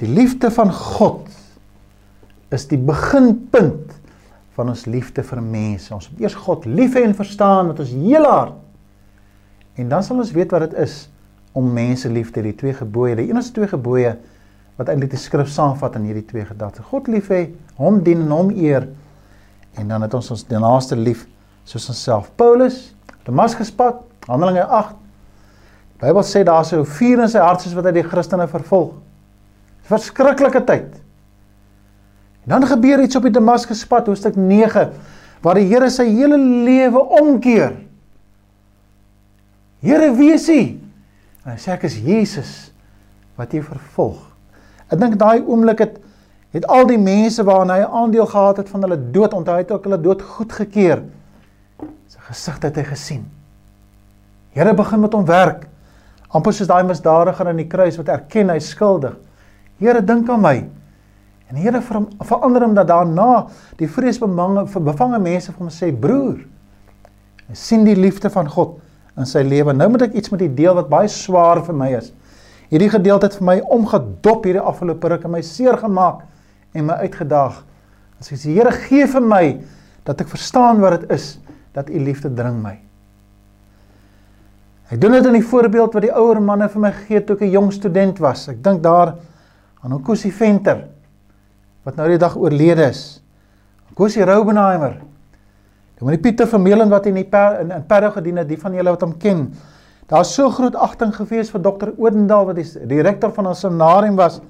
die 0.00 0.08
liefde 0.08 0.50
van 0.50 0.72
God 0.72 1.23
is 2.54 2.66
die 2.70 2.78
beginpunt 2.80 3.94
van 4.54 4.70
ons 4.70 4.84
liefde 4.86 5.24
vir 5.26 5.40
mense. 5.42 5.90
Ons 5.94 6.10
moet 6.12 6.24
eers 6.24 6.36
God 6.44 6.66
lief 6.70 6.94
hê 6.94 7.02
en 7.06 7.16
verstaan 7.16 7.72
met 7.72 7.80
ons 7.82 7.94
hele 7.94 8.30
hart. 8.30 8.60
En 9.80 9.90
dan 9.90 10.04
sal 10.06 10.22
ons 10.22 10.32
weet 10.34 10.52
wat 10.54 10.68
dit 10.68 10.78
is 10.84 11.08
om 11.54 11.66
mense 11.74 12.08
lief 12.10 12.30
te 12.30 12.40
hê. 12.40 12.50
Die 12.50 12.58
twee 12.58 12.74
gebooie, 12.78 13.16
die 13.18 13.28
enigste 13.30 13.58
twee 13.58 13.70
gebooie 13.70 14.14
wat 14.78 14.90
eintlik 14.90 15.12
die 15.12 15.20
skrif 15.22 15.50
saamvat 15.54 15.98
in 15.98 16.08
hierdie 16.08 16.26
twee 16.26 16.46
gedagtes. 16.46 16.86
God 16.90 17.10
lief 17.10 17.30
hê, 17.30 17.46
hom 17.78 18.00
dien 18.06 18.24
en 18.26 18.34
hom 18.34 18.50
eer 18.54 18.88
en 19.78 19.90
dan 19.90 20.06
het 20.06 20.14
ons 20.14 20.30
ons 20.34 20.44
naaste 20.50 20.98
lief 20.98 21.24
soos 21.66 21.88
onsself. 21.90 22.30
Paulus, 22.38 22.92
Damaskuspad, 23.26 24.02
Handelinge 24.28 24.66
8. 24.66 24.94
Die 25.94 26.02
Bybel 26.04 26.26
sê 26.26 26.42
daar 26.46 26.66
sou 26.68 26.82
vuur 26.86 27.24
in 27.24 27.30
sy 27.30 27.42
hart 27.42 27.62
soos 27.62 27.74
wat 27.74 27.88
hy 27.88 27.94
die 27.96 28.06
Christene 28.06 28.46
vervolg. 28.50 28.96
Verskriklike 29.88 30.62
tyd. 30.68 31.03
En 32.44 32.54
dan 32.56 32.66
gebeur 32.68 33.02
iets 33.02 33.16
op 33.16 33.24
die 33.26 33.32
Damaskuspad, 33.32 34.06
hoofstuk 34.06 34.36
9, 34.36 34.90
waar 35.44 35.60
die 35.60 35.66
Here 35.68 35.88
sy 35.92 36.06
hele 36.10 36.38
lewe 36.38 37.00
omkeer. 37.20 37.76
Here, 39.84 40.12
wie 40.16 40.32
is 40.32 40.48
U? 40.48 40.60
En 41.44 41.52
hy 41.52 41.58
sê 41.60 41.74
ek 41.76 41.88
is 41.88 41.98
Jesus 42.00 42.52
wat 43.36 43.52
jy 43.52 43.60
vervolg. 43.64 44.20
Ek 44.88 45.00
dink 45.00 45.16
daai 45.20 45.44
oomblik 45.44 45.82
het 45.84 46.00
Het 46.54 46.66
al 46.70 46.86
die 46.86 47.00
mense 47.02 47.42
waaraan 47.42 47.72
hy 47.74 47.82
aandeel 47.82 48.26
gehad 48.30 48.60
het 48.62 48.68
van 48.70 48.84
hulle 48.86 48.98
dood, 49.10 49.32
onthou 49.34 49.56
hy 49.56 49.64
het 49.64 49.72
ook 49.74 49.86
hulle 49.88 49.98
dood 49.98 50.20
goedgekeur. 50.22 51.00
Sy 52.06 52.20
gesig 52.28 52.60
het 52.62 52.76
hy 52.78 52.84
gesien. 52.86 53.24
Here 54.54 54.74
begin 54.74 55.02
met 55.02 55.16
hom 55.18 55.26
werk. 55.26 55.70
amper 56.34 56.50
soos 56.52 56.66
daai 56.66 56.82
misdadiger 56.82 57.46
aan 57.46 57.60
die 57.60 57.68
kruis 57.70 57.94
wat 57.96 58.08
erken 58.10 58.48
hy 58.50 58.58
skuldig. 58.58 59.12
Here 59.78 60.00
dink 60.02 60.30
aan 60.30 60.40
my. 60.42 60.54
En 61.50 61.58
die 61.58 61.64
Here 61.66 61.82
ver, 61.84 62.02
verander 62.24 62.64
hom 62.64 62.74
dat 62.76 62.88
daarna 62.88 63.46
die 63.80 63.88
vreesbevange 63.90 64.66
bevange 64.86 65.20
mense 65.22 65.52
vir 65.52 65.60
hom 65.60 65.72
sê 65.72 65.90
broer. 65.92 66.40
Hy 67.48 67.56
sien 67.58 67.84
die 67.84 67.96
liefde 67.98 68.30
van 68.32 68.48
God 68.48 68.78
in 69.20 69.28
sy 69.28 69.44
lewe. 69.44 69.74
Nou 69.76 69.90
moet 69.92 70.08
ek 70.08 70.16
iets 70.18 70.32
met 70.32 70.40
die 70.42 70.52
deel 70.62 70.74
wat 70.78 70.88
baie 70.90 71.10
swaar 71.12 71.60
vir 71.66 71.76
my 71.76 71.90
is. 71.98 72.10
Hierdie 72.72 72.90
gedeelte 72.90 73.28
het 73.28 73.36
vir 73.38 73.46
my 73.46 73.58
omgedop 73.76 74.46
hierdie 74.48 74.64
afgelope 74.64 75.12
ruk 75.12 75.26
en 75.28 75.34
my 75.36 75.42
seer 75.44 75.76
gemaak 75.78 76.24
en 76.74 76.88
my 76.88 76.96
uitgedaag. 77.04 77.60
As 78.18 78.32
ek 78.32 78.40
sê 78.40 78.56
Here 78.56 78.72
gee 78.88 79.06
vir 79.10 79.22
my 79.22 79.44
dat 80.08 80.24
ek 80.24 80.32
verstaan 80.32 80.80
wat 80.82 81.00
dit 81.00 81.12
is 81.14 81.34
dat 81.76 81.90
u 81.90 82.00
liefde 82.00 82.32
dring 82.32 82.56
my. 82.62 82.78
Ek 84.92 85.00
doen 85.00 85.14
dit 85.16 85.26
in 85.28 85.38
die 85.38 85.44
voorbeeld 85.44 85.94
wat 85.96 86.04
die 86.04 86.12
ouer 86.12 86.40
manne 86.44 86.68
vir 86.72 86.82
my 86.82 86.90
gegee 86.92 87.20
toe 87.24 87.36
ek 87.36 87.44
'n 87.46 87.54
jong 87.54 87.70
student 87.72 88.18
was. 88.18 88.48
Ek 88.48 88.62
dink 88.62 88.82
daar 88.82 89.16
aan 89.82 89.92
Okosie 89.92 90.32
Venter 90.32 90.88
wat 91.84 91.96
nou 91.96 92.08
die 92.08 92.20
dag 92.20 92.36
oorlede 92.36 92.88
is. 92.88 93.20
Okosie 93.92 94.24
Roubenheimer. 94.24 94.98
Die 96.00 96.18
Pieter 96.18 96.48
Vermeulen 96.50 96.90
wat 96.90 97.06
in 97.06 97.14
die 97.20 97.24
per, 97.28 97.60
in, 97.62 97.70
in 97.72 97.84
Perro 97.86 98.10
gedien 98.16 98.40
het, 98.40 98.48
die 98.48 98.58
van 98.60 98.74
julle 98.74 98.92
wat 98.96 99.04
hom 99.06 99.14
ken. 99.20 99.46
Daar's 100.10 100.34
so 100.36 100.50
groot 100.52 100.74
agting 100.76 101.14
gewees 101.16 101.52
vir 101.52 101.62
dokter 101.64 101.92
Odendaal 101.96 102.50
wat 102.50 102.58
die 102.58 102.66
direkteur 102.90 103.32
van 103.32 103.48
ons 103.52 103.62
seminarium 103.64 104.18
was. 104.18 104.40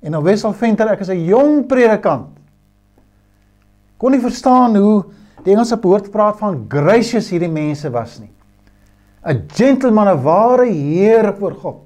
En 0.00 0.14
nou 0.14 0.22
Wessel 0.24 0.54
Venter, 0.56 0.88
ek 0.92 1.02
is 1.04 1.10
'n 1.10 1.26
jong 1.26 1.66
predikant. 1.66 2.28
Kon 3.98 4.12
nie 4.12 4.20
verstaan 4.20 4.76
hoe 4.76 5.04
die 5.44 5.52
Engelse 5.52 5.78
woord 5.82 6.10
praat 6.10 6.38
van 6.38 6.66
gracious 6.68 7.30
hierdie 7.30 7.52
mense 7.52 7.90
was 7.90 8.18
nie. 8.20 8.30
'n 9.24 9.48
Gentleman, 9.52 10.08
'n 10.08 10.22
ware 10.22 10.66
heer 10.66 11.34
voor 11.38 11.54
God. 11.54 11.80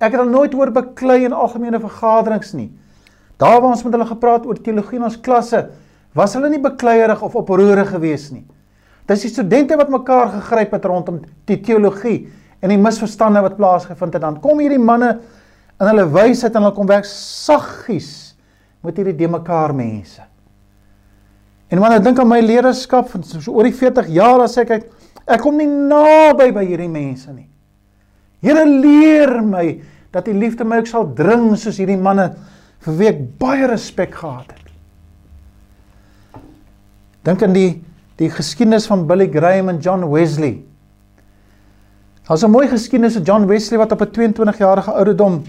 Ek 0.00 0.12
het 0.12 0.20
al 0.20 0.28
nooit 0.28 0.52
hoor 0.52 0.70
beklei 0.70 1.24
in 1.24 1.32
algemene 1.32 1.80
vergaderings 1.80 2.52
nie. 2.52 2.70
Daar 3.40 3.60
waar 3.60 3.72
ons 3.72 3.82
met 3.86 3.94
hulle 3.96 4.08
gepraat 4.08 4.46
oor 4.46 4.58
teologie 4.60 4.98
in 5.00 5.06
ons 5.08 5.20
klasse, 5.24 5.64
was 6.16 6.34
hulle 6.36 6.50
nie 6.52 6.60
bekleierig 6.60 7.22
of 7.24 7.36
oproerig 7.38 7.88
geweest 7.94 8.34
nie. 8.34 8.44
Dis 9.08 9.24
die 9.24 9.32
studente 9.32 9.78
wat 9.80 9.90
mekaar 9.90 10.28
gegryp 10.36 10.74
het 10.76 10.86
rondom 10.86 11.22
die 11.48 11.58
teologie 11.64 12.28
en 12.60 12.72
die 12.72 12.78
misverstande 12.78 13.40
wat 13.42 13.56
plaasgevind 13.58 14.18
het. 14.18 14.22
Dan 14.22 14.40
kom 14.44 14.60
hierdie 14.60 14.80
manne 14.82 15.14
in 15.80 15.88
hulle 15.88 16.04
wysheid 16.12 16.52
en 16.52 16.66
hulle 16.66 16.76
kom 16.76 16.90
werk 16.90 17.08
saggies 17.08 18.10
met 18.84 18.98
hierdie 19.00 19.16
de 19.16 19.30
mekaar 19.30 19.72
mense. 19.76 20.22
En 21.70 21.80
wanneer 21.80 22.02
ek 22.02 22.08
dink 22.08 22.20
aan 22.20 22.28
my 22.28 22.40
leierskap 22.42 23.08
van 23.12 23.24
so 23.24 23.54
oor 23.54 23.68
die 23.68 23.76
40 23.76 24.10
jaar 24.12 24.42
as 24.44 24.58
ek 24.60 24.74
ek, 24.76 24.86
ek 25.30 25.42
kom 25.42 25.56
nie 25.56 25.68
naby 25.70 26.50
by 26.52 26.64
hierdie 26.66 26.90
mense 26.90 27.32
nie. 27.32 27.46
Here 28.44 28.64
leer 28.66 29.38
my 29.44 29.64
dat 30.12 30.26
die 30.26 30.34
liefde 30.36 30.66
my 30.66 30.80
ook 30.80 30.90
sal 30.90 31.06
dring 31.16 31.52
soos 31.60 31.78
hierdie 31.78 31.98
manne 32.00 32.32
vir 32.84 32.96
wie 32.96 33.08
ek 33.10 33.20
baie 33.40 33.68
respek 33.68 34.14
gehad 34.14 34.48
het. 34.54 34.66
Dink 37.24 37.42
aan 37.44 37.56
die 37.56 37.70
die 38.20 38.28
geskiedenis 38.28 38.84
van 38.88 39.06
Billy 39.08 39.30
Graham 39.32 39.70
en 39.72 39.78
John 39.80 40.04
Wesley. 40.12 40.60
Daar's 42.28 42.44
'n 42.44 42.50
mooi 42.50 42.68
geskiedenis 42.68 43.14
van 43.14 43.22
John 43.22 43.46
Wesley 43.46 43.78
wat 43.78 43.92
op 43.92 44.00
'n 44.02 44.10
22 44.10 44.58
jarige 44.58 44.92
ouderdom 44.92 45.42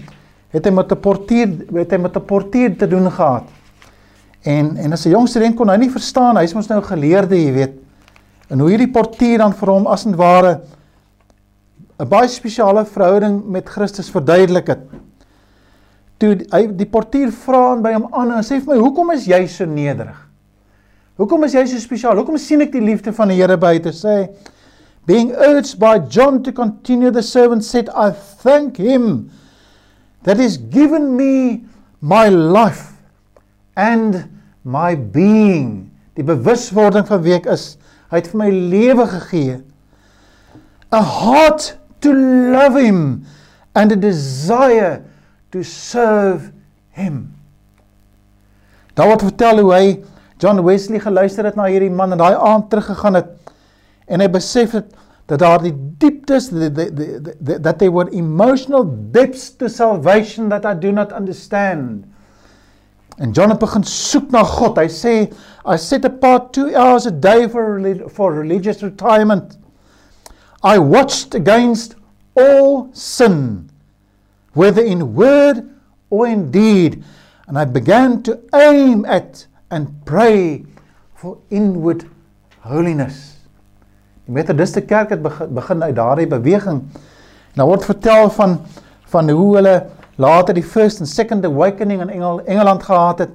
het 0.50 0.64
hy 0.64 0.70
met 0.70 0.92
'n 0.92 1.00
portier 1.00 1.48
het 1.72 1.90
hy 1.90 1.98
met 1.98 2.16
'n 2.16 2.24
portier 2.24 2.76
te 2.76 2.88
doen 2.88 3.10
gehad. 3.10 3.44
En 4.42 4.76
en 4.76 4.92
as 4.92 5.06
'n 5.06 5.10
jong 5.10 5.28
student 5.28 5.56
kon 5.56 5.68
hy 5.68 5.76
nie 5.76 5.90
verstaan, 5.90 6.36
hy's 6.36 6.54
mos 6.54 6.68
nou 6.68 6.82
geleerde, 6.82 7.36
jy 7.36 7.52
weet. 7.52 7.72
En 8.48 8.58
hoe 8.58 8.68
hierdie 8.68 8.90
portier 8.90 9.38
dan 9.38 9.52
vir 9.52 9.68
hom 9.68 9.86
as 9.86 10.04
en 10.04 10.16
ware 10.16 10.60
'n 11.98 12.08
baie 12.08 12.28
spesiale 12.28 12.84
verhouding 12.84 13.48
met 13.48 13.68
Christus 13.68 14.10
verduidelik 14.10 14.66
het. 14.66 14.80
Toe 16.22 16.36
hy 16.52 16.62
die 16.78 16.86
portier 16.86 17.32
vra 17.34 17.64
aan 17.72 17.82
by 17.82 17.96
hom 17.96 18.06
aan 18.14 18.30
en 18.36 18.46
sê 18.46 18.60
vir 18.60 18.76
my, 18.76 18.80
"Hoekom 18.80 19.10
is 19.10 19.26
jy 19.26 19.46
so 19.46 19.66
nederig? 19.66 20.18
Hoekom 21.18 21.44
is 21.44 21.54
jy 21.54 21.66
so 21.66 21.78
spesiaal? 21.78 22.16
Hoekom 22.16 22.38
sien 22.38 22.62
ek 22.62 22.72
die 22.72 22.80
liefde 22.80 23.12
van 23.12 23.28
die 23.28 23.36
Here 23.36 23.56
by 23.56 23.78
te 23.78 23.90
sê?" 23.90 24.30
Being 25.04 25.32
urged 25.34 25.80
by 25.80 25.98
John 25.98 26.42
to 26.44 26.52
continue 26.52 27.10
the 27.10 27.22
servant 27.22 27.64
said, 27.64 27.88
"I 27.90 28.12
thank 28.12 28.76
him 28.76 29.30
that 30.22 30.38
has 30.38 30.56
given 30.56 31.16
me 31.16 31.64
my 32.00 32.28
life 32.28 32.92
and 33.76 34.28
my 34.64 34.94
being 34.94 35.90
die 36.14 36.24
bewuswording 36.26 37.06
van 37.08 37.22
wie 37.24 37.36
ek 37.38 37.46
is 37.50 37.76
hy 38.12 38.20
het 38.20 38.28
vir 38.32 38.40
my 38.42 38.50
lewe 38.50 39.06
gegee 39.14 39.54
a 40.92 41.00
heart 41.00 41.72
to 42.04 42.12
love 42.12 42.76
him 42.76 43.22
and 43.74 43.94
a 43.94 43.96
desire 43.96 45.00
to 45.52 45.62
serve 45.66 46.50
him 46.96 47.28
daar 48.96 49.12
word 49.12 49.28
vertel 49.30 49.62
hoe 49.62 49.74
hy 49.76 49.86
John 50.42 50.64
Wesley 50.66 50.98
geluister 51.00 51.46
het 51.46 51.56
na 51.56 51.68
hierdie 51.70 51.92
man 51.92 52.12
en 52.12 52.20
daai 52.20 52.34
aand 52.34 52.70
teruggegaan 52.72 53.20
het 53.20 53.30
en 54.10 54.24
hy 54.24 54.28
besef 54.32 54.74
het 54.76 54.90
dat 55.30 55.40
daar 55.40 55.62
die 55.62 55.74
dieptes 56.02 56.50
that 56.50 57.78
they 57.78 57.88
were 57.88 58.10
emotional 58.10 58.84
depths 59.14 59.52
to 59.56 59.70
salvation 59.70 60.50
that 60.50 60.66
I 60.66 60.74
do 60.74 60.90
not 60.92 61.14
understand 61.14 62.10
En 63.16 63.30
John 63.30 63.48
het 63.48 63.58
begin 63.58 63.84
soek 63.84 64.30
na 64.30 64.42
God. 64.42 64.78
Hy 64.80 64.88
sê 64.88 65.14
I 65.68 65.76
set 65.78 66.04
apart 66.08 66.52
2 66.56 66.72
hours 66.74 67.06
a 67.06 67.12
day 67.12 67.48
for 67.48 67.78
for 68.08 68.32
religious 68.34 68.82
retirement. 68.82 69.58
I 70.64 70.78
watched 70.78 71.34
against 71.34 71.94
all 72.34 72.88
sin 72.92 73.68
whether 74.54 74.82
in 74.82 75.14
word 75.14 75.64
or 76.10 76.26
in 76.26 76.50
deed 76.50 77.02
and 77.46 77.58
I 77.58 77.64
began 77.64 78.22
to 78.24 78.40
aim 78.54 79.04
at 79.04 79.46
and 79.70 80.04
pray 80.04 80.64
for 81.14 81.38
inward 81.50 82.04
holiness. 82.60 83.36
Die 84.26 84.32
Methodiste 84.32 84.80
kerk 84.86 85.10
het 85.10 85.22
begin, 85.22 85.54
begin 85.54 85.82
uit 85.82 85.96
daardie 85.96 86.28
beweging. 86.30 86.84
Nou 87.58 87.68
word 87.72 87.84
vertel 87.84 88.30
van 88.30 88.60
van 89.12 89.28
hoe 89.28 89.56
hulle 89.58 89.74
later 90.16 90.54
die 90.56 90.64
first 90.64 91.00
and 91.00 91.08
second 91.08 91.44
awakening 91.44 92.00
in 92.00 92.08
Engel, 92.08 92.40
Engeland 92.46 92.82
gehad 92.82 93.18
het. 93.18 93.34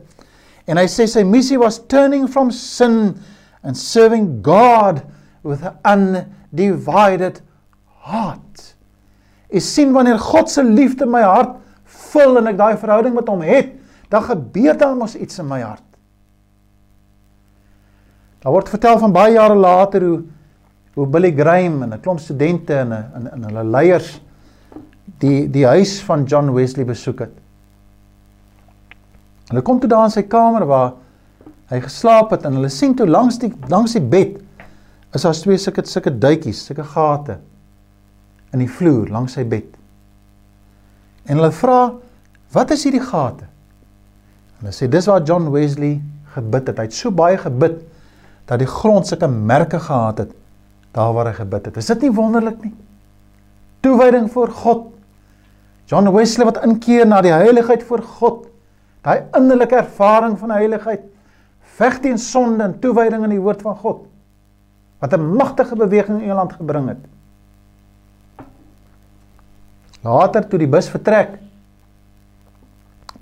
En 0.66 0.80
hy 0.82 0.88
sê 0.90 1.06
sy 1.06 1.22
missie 1.22 1.60
was 1.62 1.78
turning 1.92 2.26
from 2.28 2.50
sin 2.52 3.20
and 3.62 3.78
serving 3.78 4.42
God 4.42 5.04
with 5.44 5.62
an 5.64 5.78
undivided 6.52 7.42
heart. 8.02 8.67
Ek 9.48 9.64
sien 9.64 9.94
wanneer 9.96 10.20
God 10.20 10.52
se 10.52 10.64
liefde 10.64 11.08
my 11.08 11.24
hart 11.24 11.56
vul 12.12 12.40
en 12.40 12.50
ek 12.52 12.58
daai 12.60 12.78
verhouding 12.80 13.16
met 13.16 13.30
hom 13.32 13.44
het, 13.46 13.72
dan 14.12 14.24
gebeur 14.24 14.76
daar 14.80 14.96
mos 14.96 15.16
iets 15.16 15.40
in 15.40 15.48
my 15.48 15.62
hart. 15.62 15.84
Daar 18.44 18.54
word 18.56 18.70
vertel 18.72 19.00
van 19.00 19.16
baie 19.16 19.36
jare 19.36 19.56
later 19.56 20.04
hoe 20.08 20.20
hoe 20.98 21.06
Billy 21.06 21.30
Graham 21.30 21.84
en 21.84 21.94
'n 21.94 22.02
klomp 22.02 22.20
studente 22.20 22.74
en 22.74 22.92
en 22.92 23.32
en 23.32 23.44
hulle 23.44 23.64
leiers 23.64 24.22
die 25.20 25.48
die 25.50 25.66
huis 25.66 26.02
van 26.02 26.24
John 26.24 26.54
Wesley 26.54 26.86
besoek 26.86 27.20
het. 27.20 27.36
Hulle 29.50 29.62
kom 29.62 29.80
toe 29.80 29.90
daar 29.90 30.06
in 30.06 30.12
sy 30.12 30.24
kamer 30.24 30.66
waar 30.66 30.94
hy 31.70 31.80
geslaap 31.80 32.32
het 32.32 32.46
en 32.46 32.54
hulle 32.54 32.70
sien 32.70 32.96
toe 32.96 33.08
langs 33.08 33.38
die 33.38 33.54
langs 33.70 33.94
die 33.94 34.02
bed 34.02 34.42
is 35.14 35.22
daar 35.22 35.34
twee 35.34 35.58
sulke 35.58 35.86
sulke 35.86 36.12
duitjies, 36.20 36.66
sulke 36.66 36.84
gate 36.84 37.38
in 38.54 38.60
die 38.60 38.70
vloer 38.70 39.10
langs 39.12 39.34
sy 39.34 39.44
bed. 39.44 39.70
En 41.28 41.38
hulle 41.38 41.52
vra, 41.52 41.94
"Wat 42.52 42.72
is 42.72 42.84
hierdie 42.84 43.04
gate?" 43.04 43.46
Hulle 44.60 44.72
sê 44.72 44.90
dis 44.90 45.06
waar 45.06 45.24
John 45.24 45.52
Wesley 45.52 46.02
gebid 46.34 46.68
het. 46.68 46.78
Hy 46.78 46.84
het 46.84 46.94
so 46.94 47.12
baie 47.12 47.38
gebid 47.38 47.82
dat 48.46 48.60
die 48.60 48.68
grond 48.68 49.08
sulke 49.08 49.28
merke 49.28 49.80
gehad 49.80 50.18
het 50.18 50.32
daar 50.92 51.14
waar 51.14 51.26
hy 51.26 51.34
gebid 51.34 51.66
het. 51.66 51.78
Is 51.78 51.86
dit 51.86 52.02
nie 52.02 52.12
wonderlik 52.12 52.64
nie? 52.64 52.74
Toewyding 53.82 54.32
voor 54.32 54.48
God 54.48 54.98
John 55.88 56.12
Wesley 56.12 56.46
wat 56.46 56.60
inkeer 56.66 57.08
na 57.08 57.22
die 57.24 57.32
heiligheid 57.32 57.84
voor 57.88 58.02
God, 58.20 58.48
daai 59.08 59.24
innerlike 59.38 59.78
ervaring 59.80 60.36
van 60.40 60.52
heiligheid, 60.52 61.06
veg 61.78 62.02
teen 62.04 62.20
sonde 62.20 62.66
en 62.66 62.76
toewyding 62.84 63.24
aan 63.24 63.32
die 63.32 63.44
woord 63.44 63.64
van 63.64 63.78
God 63.80 64.06
wat 65.00 65.14
'n 65.14 65.36
magtige 65.38 65.76
beweging 65.76 66.18
in 66.18 66.24
Engeland 66.26 66.54
gebring 66.54 66.88
het. 66.90 67.04
Later 70.08 70.46
toe 70.48 70.60
die 70.62 70.70
bus 70.72 70.88
vertrek, 70.88 71.36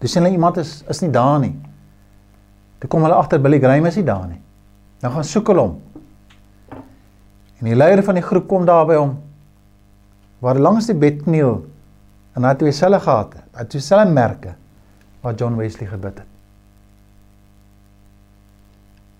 dis 0.01 0.13
hulle 0.19 0.29
iemand 0.29 0.59
is 0.61 0.83
is 0.91 1.01
nie 1.01 1.11
daar 1.13 1.39
nie. 1.41 1.55
Toe 2.79 2.89
kom 2.91 3.05
hulle 3.07 3.17
agter 3.17 3.41
Billy 3.41 3.57
Graham 3.63 3.87
is 3.89 3.97
nie 3.97 4.05
daar 4.05 4.27
nie. 4.29 4.41
Nou 5.01 5.13
gaan 5.15 5.25
soek 5.25 5.49
hulle 5.49 5.65
hom. 5.65 5.79
En 7.55 7.71
die 7.71 7.77
leier 7.77 8.03
van 8.05 8.19
die 8.19 8.25
groep 8.25 8.45
kom 8.51 8.67
daar 8.67 8.85
by 8.85 8.99
hom 8.99 9.15
waar 10.43 10.59
langs 10.61 10.85
die 10.85 10.97
bed 10.99 11.23
kniel 11.23 11.63
En 12.35 12.43
hy 12.43 12.51
het 12.51 12.59
twee 12.59 12.75
selle 12.75 12.99
gehad. 12.99 13.35
Hy 13.55 13.63
het 13.63 13.69
twee 13.71 13.83
selle 13.83 14.05
merke 14.11 14.55
waar 15.23 15.37
John 15.39 15.55
Wesley 15.57 15.87
gebid 15.89 16.19
het. 16.19 16.31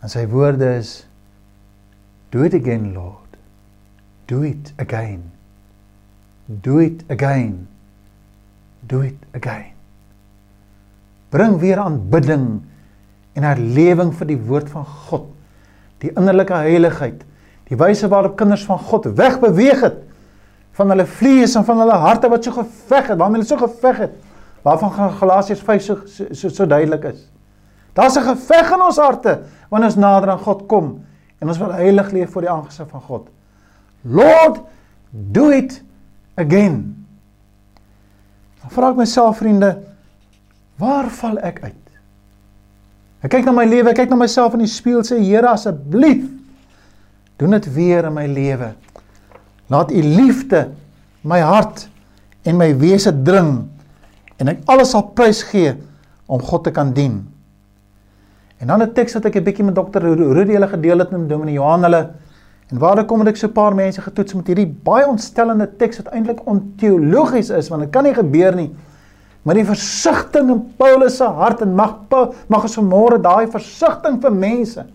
En 0.04 0.12
sy 0.12 0.26
woorde 0.30 0.76
is 0.78 0.98
Do 2.36 2.44
it 2.44 2.54
again, 2.54 2.92
Lord. 2.94 3.38
Do 4.28 4.44
it 4.44 4.74
again. 4.82 5.32
Do 6.46 6.80
it 6.80 7.04
again. 7.10 7.68
Do 8.88 9.02
it 9.02 9.18
again. 9.34 9.74
Bring 11.30 11.58
weer 11.60 11.80
aanbidding 11.82 12.62
en 13.36 13.44
herlewing 13.44 14.14
vir 14.16 14.30
die 14.30 14.40
woord 14.40 14.70
van 14.72 14.86
God. 14.86 15.32
Die 16.04 16.12
innerlike 16.14 16.54
heiligheid, 16.54 17.24
die 17.66 17.78
wyse 17.80 18.08
waarop 18.12 18.36
kinders 18.38 18.66
van 18.68 18.80
God 18.80 19.08
wegbeweeg 19.18 19.82
het 19.84 20.04
van 20.76 20.92
hulle 20.92 21.06
vlees 21.08 21.56
en 21.56 21.64
van 21.66 21.80
hulle 21.82 21.98
harte 22.04 22.30
wat 22.30 22.44
so 22.44 22.52
geveg 22.52 23.10
het, 23.10 23.18
waarmee 23.18 23.40
hulle 23.40 23.48
so 23.48 23.58
geveg 23.58 24.02
het, 24.04 24.16
waarvan 24.66 24.92
Galasiërs 25.16 25.62
5 25.64 25.84
so 25.86 25.96
so, 26.04 26.26
so, 26.36 26.52
so 26.52 26.68
duidelik 26.68 27.08
is. 27.14 27.22
Daar's 27.96 28.18
'n 28.18 28.28
geveg 28.28 28.74
in 28.76 28.82
ons 28.82 28.98
harte 28.98 29.40
wanneer 29.70 29.90
ons 29.90 29.96
nader 29.98 30.30
aan 30.30 30.44
God 30.44 30.68
kom 30.68 31.06
en 31.40 31.48
ons 31.48 31.58
wil 31.58 31.72
heilig 31.72 32.12
leef 32.12 32.32
voor 32.32 32.42
die 32.42 32.52
aangesig 32.52 32.88
van 32.90 33.02
God. 33.02 33.30
Lord, 34.02 34.60
do 35.12 35.50
it 35.50 35.82
again. 36.36 36.94
Dan 38.62 38.74
vra 38.74 38.92
ek 38.92 39.00
myself 39.00 39.40
vriende, 39.40 39.72
waar 40.82 41.10
val 41.10 41.38
ek 41.40 41.62
uit? 41.64 41.82
Ek 43.26 43.32
kyk 43.34 43.46
na 43.48 43.56
my 43.56 43.66
lewe, 43.66 43.90
ek 43.90 44.04
kyk 44.04 44.12
na 44.14 44.20
myself 44.20 44.54
in 44.54 44.62
die 44.66 44.70
spieël 44.70 45.02
sê 45.06 45.18
Here 45.18 45.50
asseblief 45.50 46.28
doen 47.40 47.56
dit 47.58 47.70
weer 47.76 48.08
in 48.08 48.14
my 48.16 48.26
lewe. 48.30 48.74
Laat 49.72 49.92
u 49.92 50.02
liefde 50.02 50.68
my 51.26 51.42
hart 51.42 51.88
en 52.46 52.60
my 52.60 52.70
wese 52.78 53.12
dring 53.26 53.66
en 54.38 54.52
ek 54.52 54.62
alles 54.70 54.94
sal 54.94 55.08
prys 55.18 55.42
gee 55.50 55.74
om 56.30 56.44
God 56.44 56.68
te 56.68 56.74
kan 56.76 56.94
dien. 56.94 57.24
En 58.62 58.68
dan 58.68 58.82
'n 58.82 58.94
teks 58.94 59.14
wat 59.14 59.26
ek 59.26 59.36
'n 59.36 59.44
bietjie 59.44 59.66
met 59.66 59.76
dokter 59.76 60.02
Rudy 60.02 60.54
hulle 60.54 60.68
gedeel 60.68 61.00
het 61.00 61.12
met 61.12 61.30
Dominee 61.30 61.56
Johan 61.56 61.84
hulle 61.84 62.14
en 62.72 62.80
waar 62.82 63.06
kom 63.06 63.22
het 63.22 63.30
ek 63.30 63.38
so 63.38 63.48
'n 63.48 63.54
paar 63.54 63.76
mense 63.76 64.02
getoets 64.02 64.34
met 64.34 64.48
hierdie 64.48 64.76
baie 64.84 65.08
ontstellende 65.08 65.68
teks 65.78 65.98
wat 65.98 66.14
eintlik 66.14 66.46
onteologies 66.46 67.50
is 67.50 67.70
want 67.70 67.82
dit 67.82 67.92
kan 67.92 68.04
nie 68.04 68.14
gebeur 68.14 68.56
nie. 68.56 68.72
Maar 69.46 69.56
die 69.56 69.66
versigtiging 69.66 70.50
in 70.50 70.74
Paulus 70.78 71.18
se 71.18 71.24
hart 71.24 71.62
en 71.62 71.76
mag 71.76 71.96
mag 72.48 72.64
ons 72.64 72.78
vanmôre 72.80 73.22
daai 73.22 73.48
versigtiging 73.48 74.22
vir 74.22 74.32
mense 74.32 74.86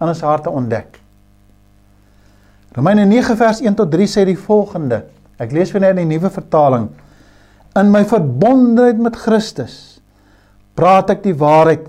in 0.00 0.08
ons 0.08 0.20
harte 0.20 0.50
ontdek. 0.50 0.98
Romeine 2.74 3.04
9 3.04 3.36
vers 3.36 3.60
1 3.60 3.74
tot 3.74 3.90
3 3.90 4.06
sê 4.08 4.24
die 4.24 4.38
volgende. 4.38 5.04
Ek 5.38 5.52
lees 5.52 5.72
weer 5.72 5.80
net 5.84 5.96
in 5.96 6.08
die 6.08 6.16
nuwe 6.16 6.30
vertaling. 6.30 6.88
In 7.78 7.90
my 7.92 8.02
verbondenheid 8.04 8.98
met 8.98 9.16
Christus 9.16 10.00
praat 10.74 11.10
ek 11.10 11.22
die 11.22 11.36
waarheid. 11.36 11.86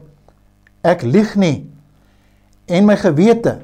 Ek 0.83 1.01
lieg 1.01 1.33
nie. 1.39 1.65
En 2.67 2.85
my 2.85 2.97
gewete 2.99 3.57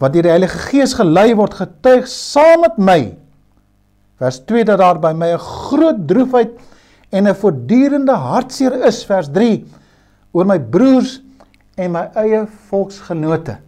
wat 0.00 0.12
deur 0.12 0.26
die 0.26 0.32
Heilige 0.32 0.58
Gees 0.68 0.94
gelei 0.96 1.30
word 1.36 1.56
getuig 1.56 2.08
saam 2.10 2.64
met 2.66 2.78
my. 2.78 3.00
Vers 4.20 4.40
2 4.48 4.64
dat 4.68 4.80
daar 4.80 5.00
by 5.00 5.12
my 5.12 5.32
'n 5.34 5.38
groot 5.38 6.06
droefheid 6.08 6.52
en 7.12 7.28
'n 7.28 7.34
voortdurende 7.34 8.12
hartseer 8.12 8.84
is 8.84 9.04
vers 9.04 9.28
3 9.28 9.64
oor 10.32 10.46
my 10.46 10.58
broers 10.58 11.22
en 11.76 11.92
my 11.92 12.10
eie 12.14 12.46
volksgenote. 12.68 13.58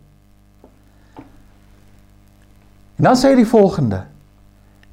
En 2.98 3.04
dan 3.04 3.16
sê 3.16 3.28
hy 3.28 3.36
die 3.36 3.46
volgende: 3.46 4.04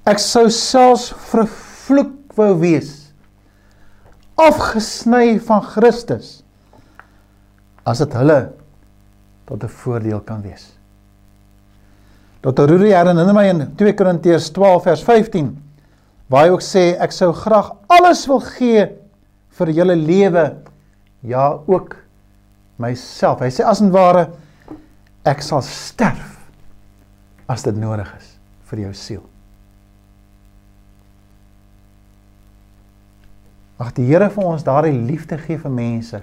Ek 0.06 0.20
sou 0.20 0.50
selfs 0.50 1.14
vervloek 1.32 2.36
wou 2.36 2.60
wees 2.60 3.06
afgesny 4.36 5.40
van 5.40 5.64
Christus 5.64 6.42
as 7.88 8.02
dit 8.04 8.16
hulle 8.20 8.52
tot 9.48 9.64
'n 9.64 9.70
voordeel 9.70 10.20
kan 10.20 10.42
wees. 10.42 10.75
Dr. 12.46 12.68
Rudy 12.70 12.92
herinner 12.94 13.34
my 13.34 13.48
in 13.50 13.62
2 13.74 13.96
Korintiërs 13.98 14.52
12 14.54 14.84
vers 14.86 15.02
15 15.02 15.48
waar 16.30 16.46
hy 16.46 16.52
ook 16.54 16.62
sê 16.62 16.84
ek 17.02 17.14
sou 17.14 17.32
graag 17.34 17.72
alles 17.90 18.22
wil 18.30 18.44
gee 18.46 18.84
vir 19.58 19.72
julle 19.74 19.96
lewe 19.98 20.44
ja 21.26 21.48
ook 21.66 21.96
myself. 22.78 23.42
Hy 23.42 23.50
sê 23.50 23.66
as 23.66 23.82
en 23.82 23.90
ware 23.94 24.28
ek 25.26 25.42
sal 25.42 25.66
sterf 25.66 26.38
as 27.50 27.66
dit 27.66 27.82
nodig 27.82 28.14
is 28.20 28.32
vir 28.70 28.86
jou 28.86 28.94
siel. 28.94 29.26
Mag 33.82 33.90
die 33.98 34.06
Here 34.06 34.30
vir 34.30 34.52
ons 34.54 34.66
daardie 34.66 34.94
liefde 34.94 35.42
gee 35.42 35.58
vir 35.58 35.74
mense 35.74 36.22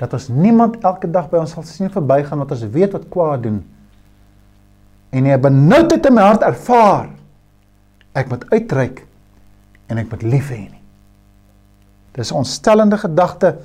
dat 0.00 0.14
ons 0.16 0.32
niemand 0.34 0.82
elke 0.82 1.06
dag 1.06 1.30
by 1.30 1.38
ons 1.44 1.54
sal 1.54 1.62
sien 1.68 1.92
verbygaan 1.92 2.42
wat 2.42 2.58
ons 2.58 2.72
weet 2.74 2.98
wat 2.98 3.06
kwaad 3.14 3.46
doen 3.46 3.62
en 5.10 5.22
nie 5.22 5.32
'n 5.32 5.40
benoudheid 5.40 6.06
in 6.06 6.14
my 6.14 6.22
hart 6.22 6.42
ervaar 6.42 7.08
ek 8.12 8.28
moet 8.28 8.44
uitreik 8.50 9.06
en 9.86 9.98
ek 9.98 10.10
moet 10.10 10.22
lief 10.22 10.50
hê 10.50 10.70
nie. 10.70 10.82
Dis 12.12 12.30
'n 12.32 12.36
ontstellende 12.42 12.98
gedagte 12.98 13.58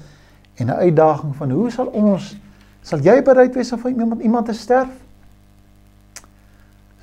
en 0.55 0.67
'n 0.67 0.79
uitdaging 0.79 1.35
van 1.35 1.51
hoe 1.51 1.71
sal 1.71 1.85
ons 1.85 2.35
sal 2.81 2.99
jy 2.99 3.21
bereid 3.23 3.55
wees 3.55 3.71
om 3.71 3.85
iemand 3.85 4.21
iemand 4.21 4.45
te 4.45 4.53
sterf? 4.53 4.89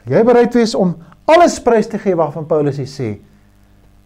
Sal 0.05 0.13
jy 0.15 0.25
bereid 0.25 0.55
wees 0.55 0.75
om 0.75 0.97
alles 1.25 1.61
prys 1.63 1.87
te 1.87 1.99
gee 1.99 2.15
waarvan 2.15 2.47
Paulus 2.47 2.79
sê 2.79 3.19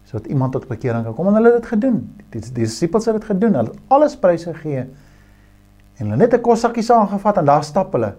sodat 0.04 0.26
iemand 0.26 0.52
tot 0.52 0.68
bekering 0.68 1.04
kan 1.04 1.14
kom 1.14 1.26
en 1.26 1.34
hulle 1.34 1.52
het 1.52 1.62
dit 1.62 1.66
gedoen. 1.66 2.14
Die, 2.30 2.40
die 2.40 2.52
disippels 2.52 3.04
het 3.04 3.14
dit 3.14 3.24
gedoen. 3.24 3.54
Hulle 3.54 3.72
het 3.72 3.78
alles 3.88 4.16
pryse 4.16 4.54
gegee 4.54 4.86
en 5.96 6.06
hulle 6.06 6.16
net 6.16 6.34
'n 6.34 6.40
kossakkie 6.40 6.82
saamgevat 6.82 7.36
en 7.36 7.44
daar 7.44 7.64
stap 7.64 7.92
hulle 7.92 8.14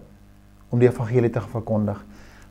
om 0.69 0.79
die 0.79 0.89
evangelie 0.89 1.31
te 1.31 1.41
verkondig. 1.41 1.99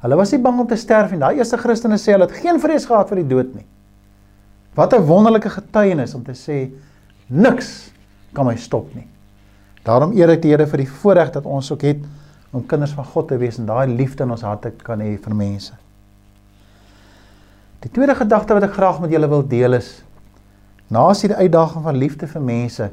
Hulle 0.02 0.18
was 0.18 0.32
nie 0.32 0.40
bang 0.42 0.60
om 0.60 0.68
te 0.68 0.76
sterf 0.76 1.12
nie. 1.12 1.20
Daai 1.20 1.40
eerste 1.40 1.58
Christene 1.60 1.98
sê 2.00 2.14
hulle 2.14 2.28
het 2.28 2.38
geen 2.42 2.60
vrees 2.60 2.86
gehad 2.88 3.08
vir 3.10 3.22
die 3.22 3.28
dood 3.28 3.54
nie. 3.54 3.66
Wat 4.76 4.92
'n 4.92 5.06
wonderlike 5.06 5.50
getuienis 5.50 6.14
om 6.14 6.22
te 6.24 6.32
sê 6.32 6.70
niks 7.28 7.90
kan 8.34 8.46
my 8.46 8.56
stop 8.56 8.94
nie. 8.94 9.06
Daarom 9.84 10.12
eer 10.12 10.30
ek 10.30 10.42
die 10.42 10.50
Here 10.50 10.66
vir 10.66 10.78
die 10.78 10.90
voorreg 10.90 11.32
dat 11.32 11.46
ons 11.46 11.70
ook 11.72 11.82
het 11.82 11.98
om 12.52 12.66
kinders 12.66 12.92
van 12.92 13.04
God 13.04 13.28
te 13.28 13.38
wees 13.38 13.58
en 13.58 13.66
daai 13.66 13.86
liefde 13.86 14.24
in 14.24 14.30
ons 14.30 14.42
harte 14.42 14.70
kan 14.70 15.00
hê 15.00 15.16
vir 15.16 15.34
mense. 15.34 15.72
Die 17.80 17.90
tweede 17.90 18.14
gedagte 18.14 18.54
wat 18.54 18.62
ek 18.62 18.72
graag 18.72 19.00
met 19.00 19.10
julle 19.10 19.28
wil 19.28 19.46
deel 19.46 19.74
is 19.74 20.02
na 20.88 21.08
as 21.10 21.22
hierdie 21.22 21.38
uitdaging 21.38 21.82
van 21.82 21.96
liefde 21.96 22.26
vir 22.26 22.42
mense 22.42 22.90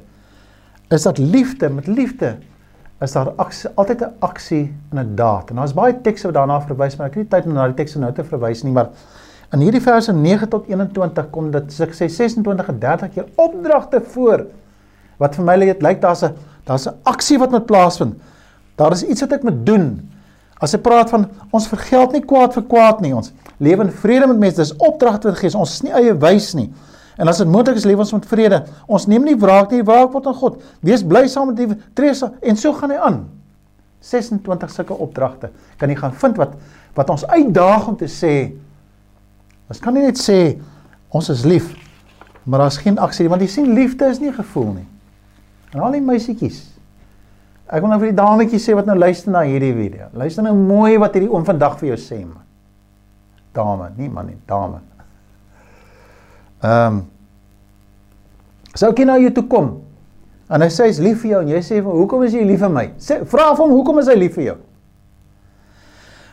is 0.90 1.04
dat 1.04 1.18
liefde 1.18 1.70
met 1.70 1.88
liefde 1.88 2.38
is 3.04 3.14
daar 3.16 3.34
aksie, 3.36 3.70
altyd 3.76 4.02
'n 4.02 4.14
aksie 4.20 4.74
en 4.92 5.00
'n 5.00 5.16
daad. 5.16 5.50
En 5.50 5.56
daar's 5.56 5.74
baie 5.74 6.02
tekste 6.02 6.28
wat 6.28 6.36
daarna 6.36 6.62
verwys, 6.62 6.96
maar 6.96 7.08
ek 7.08 7.14
het 7.14 7.24
nie 7.24 7.30
tyd 7.30 7.46
om 7.46 7.54
na 7.54 7.68
die 7.68 7.76
tekste 7.76 8.00
nou 8.00 8.14
te 8.14 8.24
verwys 8.24 8.64
nie, 8.64 8.72
maar 8.72 8.90
in 9.52 9.60
hierdie 9.60 9.82
verse 9.82 10.14
9 10.14 10.50
tot 10.50 10.68
21 10.68 11.30
kom 11.30 11.52
dit 11.52 11.64
sê 11.74 12.10
26 12.10 12.68
en 12.68 12.80
30 12.80 13.14
keer 13.14 13.26
opdragte 13.36 14.02
voor 14.02 14.46
wat 15.18 15.36
vir 15.36 15.46
my 15.46 15.56
lyk 15.56 15.82
lyk 15.82 16.02
daar's 16.02 16.24
'n 16.24 16.34
daar's 16.66 16.88
'n 16.88 16.96
aksie 17.04 17.38
wat 17.38 17.52
moet 17.52 17.66
plaasvind. 17.66 18.16
Daar 18.76 18.92
is 18.92 19.04
iets 19.04 19.22
wat 19.22 19.32
ek 19.32 19.44
moet 19.44 19.66
doen. 19.66 20.10
As 20.60 20.74
ek 20.74 20.82
praat 20.82 21.10
van 21.10 21.30
ons 21.52 21.68
vergeld 21.68 22.12
nie 22.12 22.26
kwaad 22.26 22.54
vir 22.54 22.64
kwaad 22.64 23.02
nie, 23.02 23.16
ons 23.16 23.32
lewe 23.58 23.84
in 23.84 23.92
vrede 23.92 24.28
met 24.28 24.40
mense, 24.40 24.56
dis 24.56 24.76
opdragte 24.78 25.28
wat 25.28 25.38
gee, 25.38 25.58
ons 25.58 25.74
is 25.74 25.82
nie 25.82 25.92
eie 25.92 26.18
wys 26.18 26.54
nie. 26.54 26.74
En 27.18 27.30
as 27.30 27.38
dit 27.38 27.50
moontlik 27.50 27.78
is, 27.78 27.86
lewe 27.86 28.02
ons 28.02 28.16
met 28.16 28.26
vrede. 28.26 28.64
Ons 28.90 29.06
neem 29.10 29.26
nie 29.28 29.36
wraak 29.40 29.74
nie, 29.74 29.84
wraak 29.86 30.14
word 30.16 30.28
aan 30.30 30.38
God. 30.40 30.62
Wees 30.86 31.04
bly 31.06 31.28
saam 31.30 31.52
met 31.52 31.60
die 31.62 31.78
tresa 31.98 32.32
en 32.42 32.58
so 32.58 32.74
gaan 32.78 32.94
hy 32.96 33.00
aan. 33.10 33.20
26 34.04 34.74
sulke 34.74 34.98
opdragte. 35.00 35.52
Kan 35.80 35.94
jy 35.94 36.00
gaan 36.02 36.16
vind 36.24 36.40
wat 36.42 36.58
wat 36.94 37.10
ons 37.10 37.24
uitdaag 37.26 37.88
om 37.90 37.96
te 37.98 38.06
sê. 38.12 38.34
Ons 39.72 39.80
kan 39.82 39.96
nie 39.96 40.04
net 40.06 40.20
sê 40.22 40.60
ons 41.14 41.30
is 41.34 41.42
lief, 41.46 41.72
maar 42.46 42.66
daar's 42.66 42.78
geen 42.82 43.00
aksie 43.02 43.26
nie, 43.26 43.32
want 43.32 43.42
jy 43.42 43.50
sien 43.50 43.72
liefde 43.74 44.06
is 44.10 44.20
nie 44.22 44.34
gevoel 44.34 44.70
nie. 44.76 44.86
En 45.74 45.82
al 45.88 45.98
die 45.98 46.04
meisietjies. 46.06 46.60
Ek 47.66 47.82
wil 47.82 47.90
nou 47.90 48.00
vir 48.02 48.12
die 48.12 48.20
dametjies 48.20 48.66
sê 48.68 48.76
wat 48.78 48.86
nou 48.90 48.98
luister 49.00 49.34
na 49.34 49.42
hierdie 49.48 49.74
video. 49.74 50.10
Luister 50.18 50.46
nou 50.46 50.54
mooi 50.58 51.00
wat 51.02 51.16
hierdie 51.18 51.32
oom 51.32 51.46
vandag 51.48 51.80
vir 51.80 51.94
jou 51.94 52.00
sê 52.02 52.20
man. 52.22 52.44
Dame, 53.58 53.90
nie 53.98 54.10
man 54.10 54.30
nie, 54.30 54.38
dame. 54.50 54.82
Ehm 56.64 56.88
um, 56.88 57.02
Sou 58.74 58.90
ek 58.90 59.04
nou 59.06 59.20
jou 59.22 59.34
toe 59.36 59.46
kom 59.50 59.68
en 60.54 60.62
hy 60.62 60.70
sê 60.74 60.88
hy's 60.90 61.00
lief 61.02 61.22
vir 61.24 61.32
jou 61.32 61.42
en 61.44 61.50
jy 61.54 61.60
sê 61.66 61.80
vir 61.80 61.94
hoekom 61.94 62.24
is 62.26 62.34
jy 62.36 62.44
lief 62.46 62.62
vir 62.62 62.72
my? 62.74 62.88
Sê 63.02 63.20
vra 63.30 63.52
hom 63.58 63.74
hoekom 63.74 64.02
is 64.02 64.10
hy 64.10 64.16
lief 64.18 64.34
vir 64.38 64.48
jou? 64.48 64.56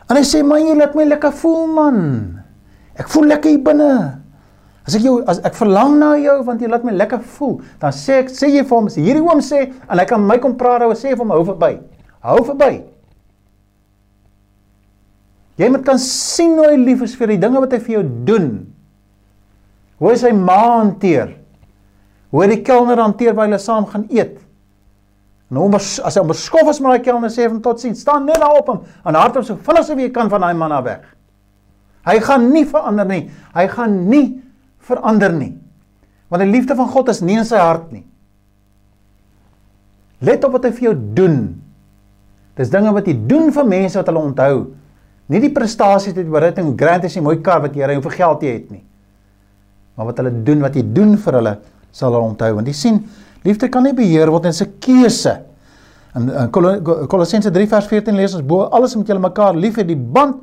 En 0.09 0.17
hy 0.17 0.23
sê 0.27 0.41
man 0.45 0.61
jy 0.65 0.73
laat 0.77 0.97
my 0.97 1.05
lekker 1.07 1.33
voel 1.41 1.69
man. 1.71 2.01
Ek 2.99 3.09
voel 3.13 3.29
lekker 3.31 3.53
hier 3.53 3.61
binne. 3.65 3.91
As 4.85 4.97
ek 4.97 5.05
jou 5.05 5.19
as 5.29 5.39
ek 5.45 5.55
verlang 5.57 5.95
na 6.01 6.11
jou 6.19 6.39
want 6.47 6.61
jy 6.61 6.69
laat 6.69 6.85
my 6.85 6.93
lekker 6.97 7.21
voel, 7.37 7.59
dan 7.81 7.93
sê 7.95 8.19
ek 8.25 8.33
sê 8.33 8.49
jy 8.51 8.65
vir 8.65 8.75
hom 8.75 8.89
sê 8.91 9.05
hierdie 9.05 9.23
oom 9.23 9.41
sê 9.45 9.67
en 9.69 10.01
hy 10.01 10.07
kan 10.09 10.25
my 10.25 10.39
kom 10.41 10.57
praat 10.59 10.85
oor 10.85 10.97
sê 10.97 11.13
vir 11.13 11.21
hom 11.21 11.33
hou 11.37 11.45
verby. 11.53 11.75
Hou 12.25 12.41
verby. 12.49 12.73
Jy 15.61 15.69
moet 15.69 15.85
kan 15.85 16.01
sien 16.01 16.57
hoe 16.57 16.71
hy 16.73 16.77
lief 16.81 17.05
is 17.05 17.13
vir 17.17 17.35
die 17.35 17.41
dinge 17.41 17.61
wat 17.61 17.73
hy 17.77 17.81
vir 17.85 17.99
jou 17.99 18.05
doen. 18.27 18.51
Hoe 20.01 20.15
sy 20.17 20.31
ma 20.33 20.59
hanteer. 20.79 21.35
Hoe 22.33 22.47
die 22.49 22.61
kelner 22.65 22.97
hanteer 22.97 23.35
waar 23.37 23.49
hulle 23.49 23.59
saam 23.61 23.85
gaan 23.85 24.07
eet. 24.09 24.39
En 25.51 25.59
hom 25.59 25.75
as 25.77 25.99
hy 26.01 26.23
beskof 26.25 26.69
is 26.71 26.79
met 26.81 26.95
daai 26.95 27.05
kelner 27.05 27.31
sê 27.33 27.45
hom 27.45 27.59
totsiens, 27.61 28.01
staan 28.01 28.25
net 28.25 28.39
daar 28.39 28.61
op 28.61 28.69
hom 28.71 28.85
en 29.03 29.17
hardop 29.19 29.43
so 29.43 29.59
vinnig 29.59 29.83
so 29.85 29.97
wie 29.99 30.07
jy 30.07 30.13
kan 30.15 30.31
van 30.31 30.45
daai 30.45 30.55
man 30.57 30.71
af 30.71 30.85
weg. 30.87 31.01
Hy 32.07 32.17
gaan 32.23 32.47
nie 32.53 32.63
verander 32.65 33.05
nie. 33.05 33.25
Hy 33.53 33.65
gaan 33.69 33.97
nie 34.09 34.25
verander 34.87 35.33
nie. 35.35 35.51
Want 36.31 36.45
die 36.45 36.53
liefde 36.53 36.77
van 36.79 36.87
God 36.89 37.11
is 37.13 37.19
nie 37.21 37.37
in 37.37 37.45
sy 37.45 37.59
hart 37.61 37.91
nie. 37.93 38.05
Let 40.23 40.45
op 40.47 40.55
wat 40.55 40.65
hy 40.65 40.71
vir 40.77 40.87
jou 40.91 40.95
doen. 41.19 41.41
Dis 42.57 42.71
dinge 42.71 42.93
wat 42.95 43.09
hy 43.09 43.17
doen 43.27 43.51
vir 43.53 43.67
mense 43.67 43.99
wat 43.99 44.09
hulle 44.09 44.23
onthou. 44.31 44.55
Nie 45.31 45.41
die 45.43 45.51
prestasies 45.53 46.15
wat 46.15 46.23
jy 46.23 46.31
bereik 46.31 46.63
en 46.63 46.73
grant 46.77 47.03
is 47.05 47.17
'n 47.17 47.23
mooi 47.23 47.41
kar 47.41 47.61
wat 47.61 47.75
jy 47.75 47.85
ry 47.85 47.95
en 47.95 48.01
vir 48.01 48.17
geld 48.17 48.41
jy 48.41 48.53
het 48.53 48.71
nie. 48.71 48.83
Maar 49.95 50.05
wat 50.05 50.17
hulle 50.17 50.43
doen, 50.43 50.61
wat 50.61 50.75
jy 50.75 50.83
doen 50.93 51.17
vir 51.17 51.33
hulle, 51.33 51.57
sal 51.91 52.13
hulle 52.13 52.31
onthou. 52.31 52.53
Want 52.55 52.67
jy 52.67 52.73
sien, 52.73 53.03
Liefde 53.45 53.69
kan 53.73 53.85
nie 53.85 53.95
beheer 53.97 54.29
word 54.29 54.45
in 54.45 54.53
'n 54.53 54.73
keuse. 54.79 55.41
In, 56.15 56.29
in 56.29 56.51
Kolossense 57.07 57.51
3 57.51 57.67
vers 57.67 57.87
14 57.87 58.15
lees 58.15 58.35
ons 58.35 58.45
bo 58.45 58.67
alles 58.69 58.95
moet 58.95 59.07
julle 59.07 59.23
mekaar 59.23 59.55
lief 59.55 59.77
hê 59.77 59.85
die 59.87 59.95
band 59.95 60.41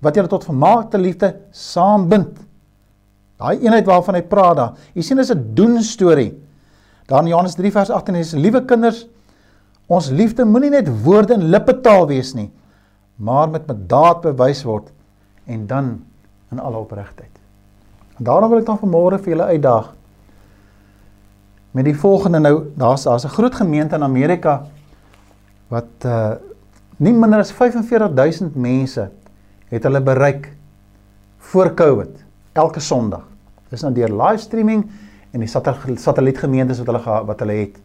wat 0.00 0.14
julle 0.14 0.28
tot 0.28 0.44
vermaakte 0.44 0.98
liefde 0.98 1.40
saambind. 1.50 2.38
Daai 3.40 3.64
eenheid 3.64 3.86
waarvan 3.86 4.14
hy 4.14 4.22
praat 4.22 4.56
daar. 4.56 4.74
Jy 4.94 5.02
sien 5.02 5.16
dis 5.16 5.30
'n 5.30 5.54
doen 5.54 5.82
storie. 5.82 6.34
Daar 7.08 7.22
in 7.22 7.28
Johannes 7.28 7.54
3 7.54 7.72
vers 7.72 7.90
18 7.90 8.14
is 8.14 8.32
liewe 8.32 8.64
kinders 8.64 9.06
ons 9.88 10.10
liefde 10.10 10.44
moenie 10.44 10.70
net 10.70 10.88
woorde 11.02 11.34
en 11.34 11.50
lippetaal 11.50 12.06
wees 12.06 12.34
nie, 12.34 12.50
maar 13.16 13.48
met 13.48 13.66
met 13.66 13.88
daad 13.88 14.20
bewys 14.22 14.62
word 14.62 14.92
en 15.46 15.66
dan 15.66 16.04
in 16.52 16.60
alle 16.60 16.76
opregtheid. 16.76 17.39
Daarom 18.20 18.52
wil 18.52 18.60
ek 18.60 18.68
dan 18.68 18.80
vanmôre 18.80 19.18
vir 19.18 19.32
julle 19.32 19.52
uitdaag 19.56 19.86
met 21.70 21.86
die 21.86 21.94
volgende 21.96 22.40
nou 22.42 22.66
daar's 22.76 23.06
daar's 23.06 23.24
'n 23.24 23.28
groot 23.28 23.54
gemeente 23.54 23.94
in 23.94 24.02
Amerika 24.02 24.66
wat 25.68 26.04
uh 26.04 26.32
nie 26.96 27.12
minder 27.12 27.38
as 27.38 27.52
45000 27.52 28.56
mense 28.56 29.10
het 29.68 29.82
hulle 29.82 30.00
bereik 30.00 30.56
voor 31.38 31.74
Covid 31.74 32.24
elke 32.52 32.80
Sondag. 32.80 33.22
Dis 33.68 33.82
nou 33.82 33.94
deur 33.94 34.12
livestreaming 34.12 34.90
en 35.30 35.40
die 35.40 35.48
satellietgemeentes 35.96 36.78
wat 36.78 36.86
hulle 36.86 37.24
wat 37.26 37.40
hulle 37.40 37.52
het. 37.52 37.80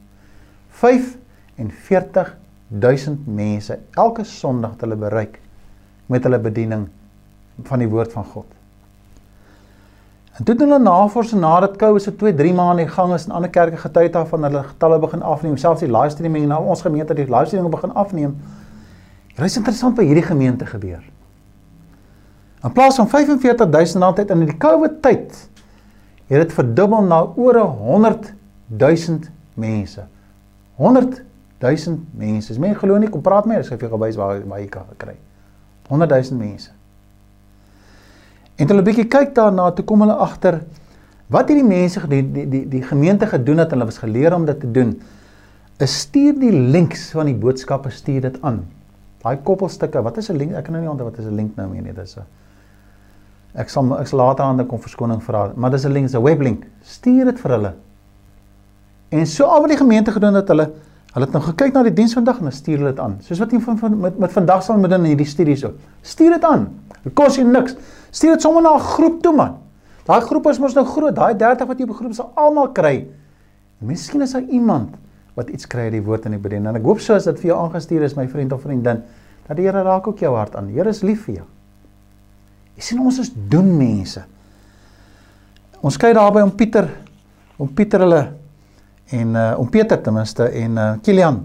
45000 0.69 3.27
mense 3.27 3.79
elke 3.91 4.23
Sondag 4.23 4.71
het 4.71 4.81
hulle 4.81 4.95
bereik 4.95 5.39
met 6.05 6.23
hulle 6.23 6.39
bediening 6.39 6.87
van 7.63 7.79
die 7.79 7.89
woord 7.89 8.11
van 8.11 8.23
God. 8.23 8.54
En 10.35 10.43
toe 10.43 10.55
doen 10.55 10.67
hulle 10.67 10.83
navorsing 10.83 11.39
nadat 11.41 11.77
COVID 11.79 12.01
se 12.01 12.11
2, 12.15 12.33
3 12.35 12.53
maande 12.53 12.81
in 12.81 12.89
gang 12.89 13.13
is 13.13 13.25
en 13.25 13.31
ander 13.31 13.49
kerke 13.49 13.77
getuig 13.79 14.11
daarvan 14.11 14.43
hulle 14.43 14.63
getalle 14.67 14.99
begin 14.99 15.21
afneem, 15.23 15.57
selfs 15.57 15.79
die 15.85 15.91
livestreaming 15.91 16.49
nou 16.51 16.59
ons 16.73 16.83
gemeente 16.83 17.15
die 17.15 17.27
livestreaming 17.29 17.71
begin 17.71 17.93
afneem. 17.95 18.35
Dit 19.35 19.45
is 19.45 19.55
interessant 19.55 19.95
wat 19.95 20.05
hierdie 20.05 20.25
gemeente 20.25 20.67
gebeur. 20.67 21.03
In 22.63 22.71
plaas 22.75 22.99
van 22.99 23.07
45000 23.07 24.03
rand 24.03 24.17
het 24.17 24.35
in 24.35 24.43
die 24.43 24.57
COVID 24.57 24.99
tyd 25.05 25.39
het 26.27 26.41
dit 26.41 26.53
verdubbel 26.57 27.07
na 27.07 27.21
oor 27.39 27.61
100000 28.75 29.31
mense. 29.53 30.03
100000 30.75 31.99
mense. 32.11 32.59
Mense 32.59 32.79
glo 32.83 32.97
nie 32.99 33.09
kom 33.09 33.23
praat 33.23 33.45
met 33.47 33.55
my, 33.55 33.63
ek 33.63 33.69
sê 33.69 33.77
vir 33.77 33.87
jou 33.87 33.95
gewys 33.95 34.19
waar 34.19 34.41
waar 34.49 34.59
jy 34.59 34.71
kan 34.73 34.97
kry. 34.99 35.15
100000 35.87 36.41
mense. 36.41 36.74
En 38.55 38.67
hulle 38.67 38.85
bietjie 38.85 39.07
kyk 39.11 39.33
daarna, 39.35 39.71
toe 39.75 39.85
kom 39.85 40.05
hulle 40.05 40.15
agter 40.15 40.61
wat 41.33 41.49
hierdie 41.49 41.65
mense 41.65 41.99
die 42.07 42.21
die 42.21 42.45
die 42.45 42.63
die 42.69 42.83
gemeente 42.85 43.27
gedoen 43.27 43.57
het, 43.57 43.71
hulle 43.73 43.85
was 43.85 43.97
geleer 43.97 44.35
om 44.35 44.45
dit 44.45 44.59
te 44.59 44.71
doen. 44.71 44.93
Is 45.81 45.99
stuur 46.05 46.37
die 46.39 46.51
links 46.51 47.09
van 47.11 47.25
die 47.25 47.35
boodskappe 47.35 47.89
stuur 47.89 48.21
dit 48.21 48.41
aan. 48.41 48.61
Daai 49.23 49.37
koppelstukke, 49.43 50.01
wat 50.05 50.17
is 50.17 50.29
'n 50.29 50.37
link? 50.37 50.53
Ek 50.53 50.63
kan 50.63 50.73
nou 50.73 50.81
nie 50.83 50.91
onthou 50.91 51.09
wat 51.09 51.17
is 51.19 51.25
'n 51.25 51.35
link 51.35 51.55
nou 51.55 51.67
meer 51.69 51.81
nie, 51.81 51.93
dis 51.93 52.17
'n 52.17 52.23
Ek 53.55 53.69
sal 53.69 53.99
ek 53.99 54.07
sal 54.07 54.19
later 54.19 54.43
aan 54.43 54.59
'n 54.59 54.67
kom 54.67 54.79
verskoning 54.79 55.21
vra, 55.23 55.51
maar 55.55 55.71
dis 55.71 55.85
'n 55.85 55.91
link, 55.91 56.09
'n 56.13 56.21
weblink. 56.21 56.65
Stuur 56.83 57.25
dit 57.25 57.39
vir 57.39 57.51
hulle. 57.51 57.73
En 59.09 59.25
so 59.25 59.45
al 59.45 59.61
wat 59.61 59.69
die 59.69 59.77
gemeente 59.77 60.11
gedoen 60.11 60.33
het, 60.33 60.47
hulle 60.47 60.71
hulle 61.13 61.25
het 61.25 61.33
nou 61.33 61.43
gekyk 61.43 61.73
na 61.73 61.83
die 61.83 61.93
diens 61.93 62.13
vandag 62.13 62.41
en 62.41 62.51
stuur 62.51 62.77
hulle 62.77 62.89
dit 62.89 62.99
aan. 62.99 63.15
Soos 63.21 63.39
wat 63.39 63.51
jy 63.51 63.59
van, 63.59 63.77
van 63.77 63.99
met 63.99 64.17
met 64.19 64.31
vandag 64.31 64.63
sal 64.63 64.77
met 64.77 64.91
in 64.91 65.03
hierdie 65.03 65.25
studies 65.25 65.63
ook. 65.65 65.75
Stuur 66.01 66.31
dit 66.31 66.43
aan. 66.43 66.67
Dit 67.05 67.13
kos 67.13 67.37
jou 67.37 67.45
niks. 67.47 67.77
Stuur 68.11 68.35
dit 68.35 68.41
sommer 68.41 68.63
na 68.65 68.75
'n 68.75 68.79
groep 68.79 69.21
toe 69.21 69.35
man. 69.35 69.57
Daai 70.05 70.21
groep 70.21 70.47
is 70.47 70.59
mos 70.59 70.73
nou 70.73 70.85
groot. 70.85 71.15
Daai 71.15 71.33
30 71.37 71.67
wat 71.67 71.79
jy 71.79 71.87
op 71.87 71.95
groep 71.95 72.13
sal 72.13 72.31
almal 72.35 72.71
kry. 72.71 73.07
Miskien 73.79 74.21
is 74.21 74.31
daar 74.31 74.41
iemand 74.41 74.95
wat 75.35 75.49
iets 75.49 75.67
kry 75.67 75.89
uit 75.89 75.91
die 75.97 76.03
woord 76.03 76.25
en 76.25 76.31
die 76.31 76.39
bediening. 76.39 76.67
En 76.67 76.75
ek 76.75 76.85
hoop 76.87 76.99
so 76.99 77.13
as 77.13 77.27
dit 77.27 77.39
vir 77.39 77.51
jou 77.51 77.57
aangestuur 77.59 78.03
is, 78.03 78.15
my 78.15 78.27
vriend 78.27 78.53
of 78.53 78.61
vriendin, 78.61 79.03
dat 79.47 79.57
die 79.57 79.65
Here 79.65 79.83
raak 79.83 80.07
ook 80.07 80.19
jou 80.19 80.35
hart 80.35 80.55
aan. 80.55 80.67
Die 80.67 80.77
Here 80.77 80.89
is 80.89 81.03
lief 81.03 81.25
vir 81.25 81.35
jou. 81.35 81.45
Jy 82.75 82.81
sien 82.81 82.99
ons 82.99 83.19
is 83.19 83.31
doen 83.33 83.77
mense. 83.77 84.23
Ons 85.81 85.97
kyk 85.97 86.15
daarby 86.15 86.41
om 86.41 86.51
Pieter, 86.55 86.89
om 87.57 87.67
Pieter 87.67 87.99
hulle 87.99 88.23
en 89.13 89.35
uh 89.35 89.53
om 89.59 89.69
Peter 89.69 90.01
ten 90.01 90.13
minste 90.13 90.47
en 90.49 90.77
uh 90.77 90.93
Kilian. 91.03 91.43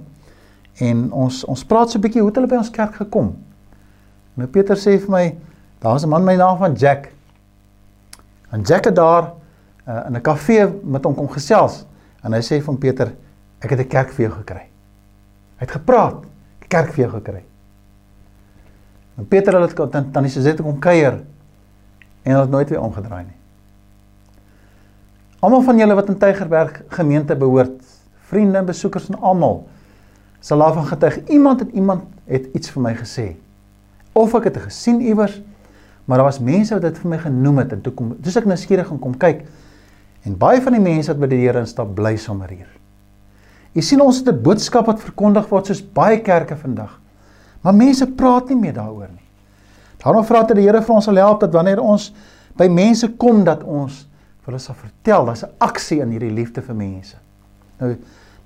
En 0.80 1.12
ons 1.12 1.44
ons 1.44 1.64
praat 1.64 1.90
so 1.90 1.98
'n 1.98 2.02
bietjie 2.02 2.20
hoe 2.20 2.30
het 2.30 2.36
hulle 2.36 2.48
by 2.48 2.56
ons 2.56 2.70
kerk 2.70 2.94
gekom. 2.94 3.34
Nou 4.34 4.48
Pieter 4.48 4.76
sê 4.76 4.98
vir 4.98 5.10
my 5.10 5.36
Daar's 5.80 6.04
'n 6.04 6.08
man 6.08 6.24
met 6.24 6.36
die 6.36 6.44
naam 6.44 6.58
van 6.58 6.72
Jack. 6.72 7.12
En 8.50 8.60
Jack 8.62 8.84
het 8.84 8.94
daar 8.94 9.32
uh, 9.88 10.00
in 10.06 10.12
'n 10.16 10.20
kafee 10.20 10.80
met 10.82 11.04
hom 11.04 11.14
kom 11.14 11.28
gesels 11.28 11.84
en 12.20 12.32
hy 12.32 12.40
sê 12.40 12.62
van 12.64 12.78
Peter, 12.78 13.14
ek 13.58 13.70
het 13.70 13.78
'n 13.78 13.86
kerk 13.86 14.10
vir 14.10 14.24
jou 14.24 14.36
gekry. 14.36 14.68
Hy 15.56 15.64
het 15.64 15.70
gepraat, 15.70 16.24
kerk 16.68 16.92
vir 16.92 17.04
jou 17.04 17.10
gekry. 17.10 17.44
En 19.16 19.28
Peter 19.28 19.60
het 19.60 19.76
dit 19.76 19.92
dan 19.92 20.12
dan 20.12 20.24
is 20.24 20.34
hy 20.34 20.54
kom 20.54 20.78
kuier 20.78 21.22
en 22.22 22.36
het 22.36 22.50
nooit 22.50 22.68
weer 22.68 22.80
omgedraai 22.80 23.24
nie. 23.24 23.36
Almal 25.40 25.62
van 25.62 25.78
julle 25.78 25.94
wat 25.94 26.08
in 26.08 26.18
Tygerberg 26.18 26.82
gemeente 26.88 27.36
behoort, 27.36 27.80
vriende 28.28 28.58
en 28.58 28.64
besoekers 28.64 29.08
en 29.08 29.20
almal 29.20 29.68
sal 30.40 30.58
daarvan 30.58 30.86
getuig 30.86 31.24
iemand 31.28 31.60
het 31.60 31.70
iemand 31.72 32.02
het 32.24 32.46
iets 32.52 32.70
vir 32.70 32.82
my 32.82 32.94
gesê. 32.94 33.36
Of 34.12 34.34
ek 34.34 34.44
het 34.44 34.54
dit 34.54 34.62
gesien 34.62 35.00
iewers 35.00 35.40
Maar 36.10 36.18
daar 36.18 36.26
was 36.26 36.40
mense 36.42 36.74
wat 36.74 36.82
dit 36.82 36.96
vir 36.98 37.10
my 37.12 37.18
genoem 37.22 37.58
het 37.62 37.72
en 37.76 37.82
toe 37.84 37.92
kom 37.94 38.08
dis 38.18 38.34
ek 38.34 38.46
nou 38.50 38.56
skieurig 38.58 38.88
gaan 38.88 38.98
kom 38.98 39.12
kyk. 39.14 39.44
En 40.26 40.34
baie 40.34 40.58
van 40.58 40.74
die 40.74 40.82
mense 40.82 41.12
wat 41.12 41.20
by 41.22 41.28
die 41.30 41.38
Here 41.44 41.62
instap 41.62 41.92
bly 41.94 42.16
sommer 42.18 42.50
hier. 42.50 42.66
Jy 43.78 43.84
sien 43.86 44.02
ons 44.02 44.18
het 44.18 44.28
'n 44.32 44.42
boodskap 44.42 44.90
wat 44.90 44.98
verkondig 44.98 45.46
word 45.48 45.70
soos 45.70 45.80
baie 45.80 46.18
kerke 46.18 46.56
vandag. 46.56 46.98
Maar 47.62 47.74
mense 47.74 48.06
praat 48.06 48.48
nie 48.48 48.56
meer 48.56 48.72
daaroor 48.72 49.06
nie. 49.06 49.26
Daarom 50.02 50.24
vra 50.24 50.42
dat 50.42 50.56
die 50.56 50.66
Here 50.66 50.82
vir 50.82 50.94
ons 50.94 51.04
sal 51.04 51.14
help 51.14 51.40
dat 51.40 51.52
wanneer 51.52 51.80
ons 51.80 52.12
by 52.56 52.66
mense 52.66 53.08
kom 53.16 53.44
dat 53.44 53.62
ons 53.62 54.08
vir 54.40 54.46
hulle 54.46 54.58
sal 54.58 54.74
vertel, 54.74 55.26
daar's 55.26 55.44
'n 55.44 55.54
aksie 55.58 56.00
in 56.00 56.10
hierdie 56.10 56.34
liefde 56.34 56.60
vir 56.62 56.74
mense. 56.74 57.16
Nou 57.80 57.96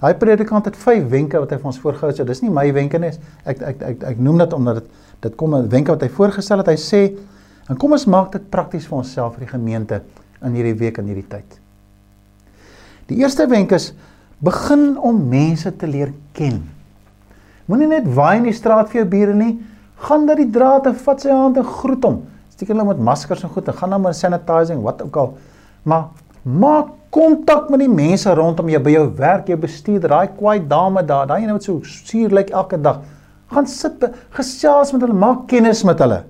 daai 0.00 0.14
predikant 0.14 0.64
het 0.64 0.76
vyf 0.76 1.08
wenke 1.08 1.38
wat 1.38 1.50
hy 1.50 1.56
vir 1.56 1.66
ons 1.66 1.78
voorgehou 1.78 2.08
het. 2.08 2.16
So 2.16 2.24
dis 2.24 2.42
nie 2.42 2.50
my 2.50 2.72
wenke 2.72 2.98
nie. 2.98 3.12
Ek 3.44 3.62
ek 3.62 3.62
ek 3.62 3.82
ek, 3.82 4.02
ek 4.02 4.18
noem 4.18 4.38
dit 4.38 4.52
omdat 4.52 4.74
dit 4.74 4.84
dit 5.20 5.36
kom 5.36 5.54
'n 5.54 5.68
wenke 5.68 5.90
wat 5.92 6.02
hy 6.02 6.08
voorgestel 6.08 6.58
het. 6.58 6.66
Hy 6.66 6.76
sê 6.76 7.16
En 7.70 7.78
kom 7.80 7.94
ons 7.96 8.06
maak 8.10 8.32
dit 8.34 8.50
prakties 8.52 8.86
vir 8.88 9.00
onsself 9.00 9.36
vir 9.36 9.46
die 9.46 9.52
gemeente 9.54 10.00
in 10.44 10.56
hierdie 10.56 10.76
week 10.80 10.98
en 11.00 11.08
hierdie 11.08 11.28
tyd. 11.28 11.60
Die 13.08 13.20
eerste 13.22 13.46
wenk 13.48 13.72
is 13.76 13.92
begin 14.44 14.94
om 15.00 15.22
mense 15.30 15.70
te 15.80 15.88
leer 15.88 16.12
ken. 16.36 16.60
Moenie 17.68 17.88
net 17.88 18.08
waai 18.16 18.42
in 18.42 18.50
die 18.50 18.56
straat 18.56 18.90
vir 18.92 19.02
jou 19.02 19.06
bure 19.14 19.36
nie, 19.36 19.54
gaan 20.04 20.26
na 20.28 20.36
die 20.36 20.50
draad 20.52 20.88
en 20.90 20.98
vat 21.06 21.24
sy 21.24 21.32
hand 21.32 21.56
en 21.60 21.68
groet 21.80 22.04
hom. 22.04 22.20
Steek 22.52 22.70
hulle 22.70 22.84
met 22.86 23.00
maskers 23.00 23.44
en 23.46 23.52
goed 23.54 23.70
en 23.70 23.78
gaan 23.78 23.96
dan 23.96 24.04
met 24.04 24.18
sanitizing, 24.18 24.82
wat 24.84 25.00
ook 25.06 25.16
al. 25.22 25.32
Maar 25.88 26.10
maak 26.44 26.92
kontak 27.14 27.70
met 27.72 27.80
die 27.80 27.88
mense 27.88 28.30
rondom 28.36 28.68
jou 28.68 28.82
by 28.84 28.92
jou 28.96 29.06
werk, 29.16 29.48
jou 29.48 29.56
bestuurder, 29.60 30.12
daai 30.12 30.36
kwaai 30.36 30.60
dame 30.68 31.04
daar, 31.06 31.28
daai 31.30 31.44
een 31.44 31.54
wat 31.54 31.64
so 31.64 31.80
suur 31.88 32.34
lyk 32.34 32.52
elke 32.52 32.76
dag. 32.82 33.00
Gaan 33.54 33.68
sit, 33.70 34.02
gesels 34.36 34.92
met 34.92 35.04
hulle, 35.06 35.16
maak 35.16 35.46
kennis 35.48 35.84
met 35.86 36.00
hulle. 36.02 36.24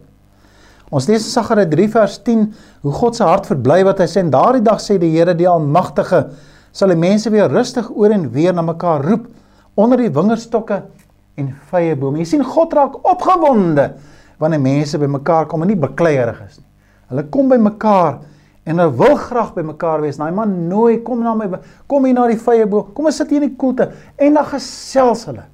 Ons 0.92 1.06
lees 1.08 1.24
in 1.24 1.32
Sagarie 1.32 1.68
3 1.70 1.86
vers 1.94 2.18
10 2.26 2.42
hoe 2.84 2.92
God 2.92 3.16
se 3.16 3.24
hart 3.24 3.46
verbly 3.48 3.80
wat 3.86 4.02
hy 4.02 4.08
sê 4.10 4.20
en 4.20 4.32
daardie 4.32 4.64
dag 4.64 4.82
sê 4.82 4.98
die 5.00 5.12
Here 5.14 5.36
die 5.36 5.48
Almagtige 5.48 6.26
sal 6.74 6.92
die 6.92 6.98
mense 6.98 7.30
weer 7.32 7.48
rustig 7.52 7.88
oor 7.94 8.12
en 8.12 8.26
weer 8.34 8.52
na 8.52 8.64
mekaar 8.66 9.04
roep 9.06 9.30
onder 9.80 10.02
die 10.02 10.10
wingerdstokke 10.12 10.82
en 11.40 11.48
vrye 11.70 11.96
bome. 11.98 12.20
Jy 12.22 12.28
sien 12.34 12.44
God 12.46 12.74
raak 12.76 12.98
opgewonde 13.06 13.88
wanneer 14.42 14.62
mense 14.62 14.98
by 15.00 15.08
mekaar 15.10 15.48
kom 15.50 15.64
en 15.64 15.72
nie 15.72 15.78
bekleierig 15.78 16.40
is 16.44 16.60
nie. 16.60 16.68
Hulle 17.12 17.26
kom 17.32 17.50
by 17.52 17.58
mekaar 17.62 18.20
en 18.64 18.80
hulle 18.80 18.98
wil 18.98 19.16
graag 19.20 19.54
by 19.56 19.64
mekaar 19.70 20.04
wees. 20.04 20.18
Daai 20.20 20.34
man 20.34 20.54
nooi 20.68 21.00
kom 21.06 21.24
na 21.24 21.34
my 21.38 21.48
kom 21.90 22.06
hier 22.08 22.16
na 22.16 22.28
die 22.30 22.38
vrye 22.40 22.68
boom. 22.68 22.92
Kom 22.96 23.08
ons 23.10 23.18
sit 23.22 23.32
hier 23.32 23.42
in 23.42 23.50
die 23.52 23.58
koelte 23.60 23.90
en 24.18 24.38
dan 24.38 24.48
gesels 24.52 25.26
hulle. 25.30 25.46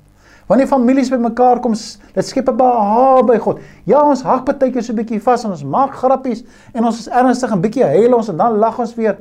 Wanneer 0.51 0.67
families 0.67 1.13
bymekaar 1.13 1.61
kom, 1.63 1.77
dit 2.15 2.27
skep 2.27 2.49
'n 2.51 2.57
behaag 2.57 3.25
by 3.25 3.39
God. 3.39 3.61
Ja, 3.87 4.03
ons 4.03 4.23
hak 4.23 4.45
partykeer 4.45 4.83
so 4.83 4.93
'n 4.93 4.97
bietjie 4.97 5.23
vas 5.23 5.45
en 5.45 5.51
ons 5.51 5.63
maak 5.65 5.95
grappies 5.95 6.43
en 6.75 6.85
ons 6.85 6.99
is 6.99 7.09
ernstig 7.09 7.53
en 7.53 7.61
bietjie 7.61 7.85
huil 7.85 8.15
ons 8.15 8.29
en 8.29 8.37
dan 8.37 8.59
lag 8.59 8.79
ons 8.79 8.95
weer. 8.95 9.17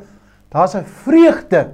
Daar's 0.50 0.74
'n 0.76 0.84
vreugde 0.84 1.70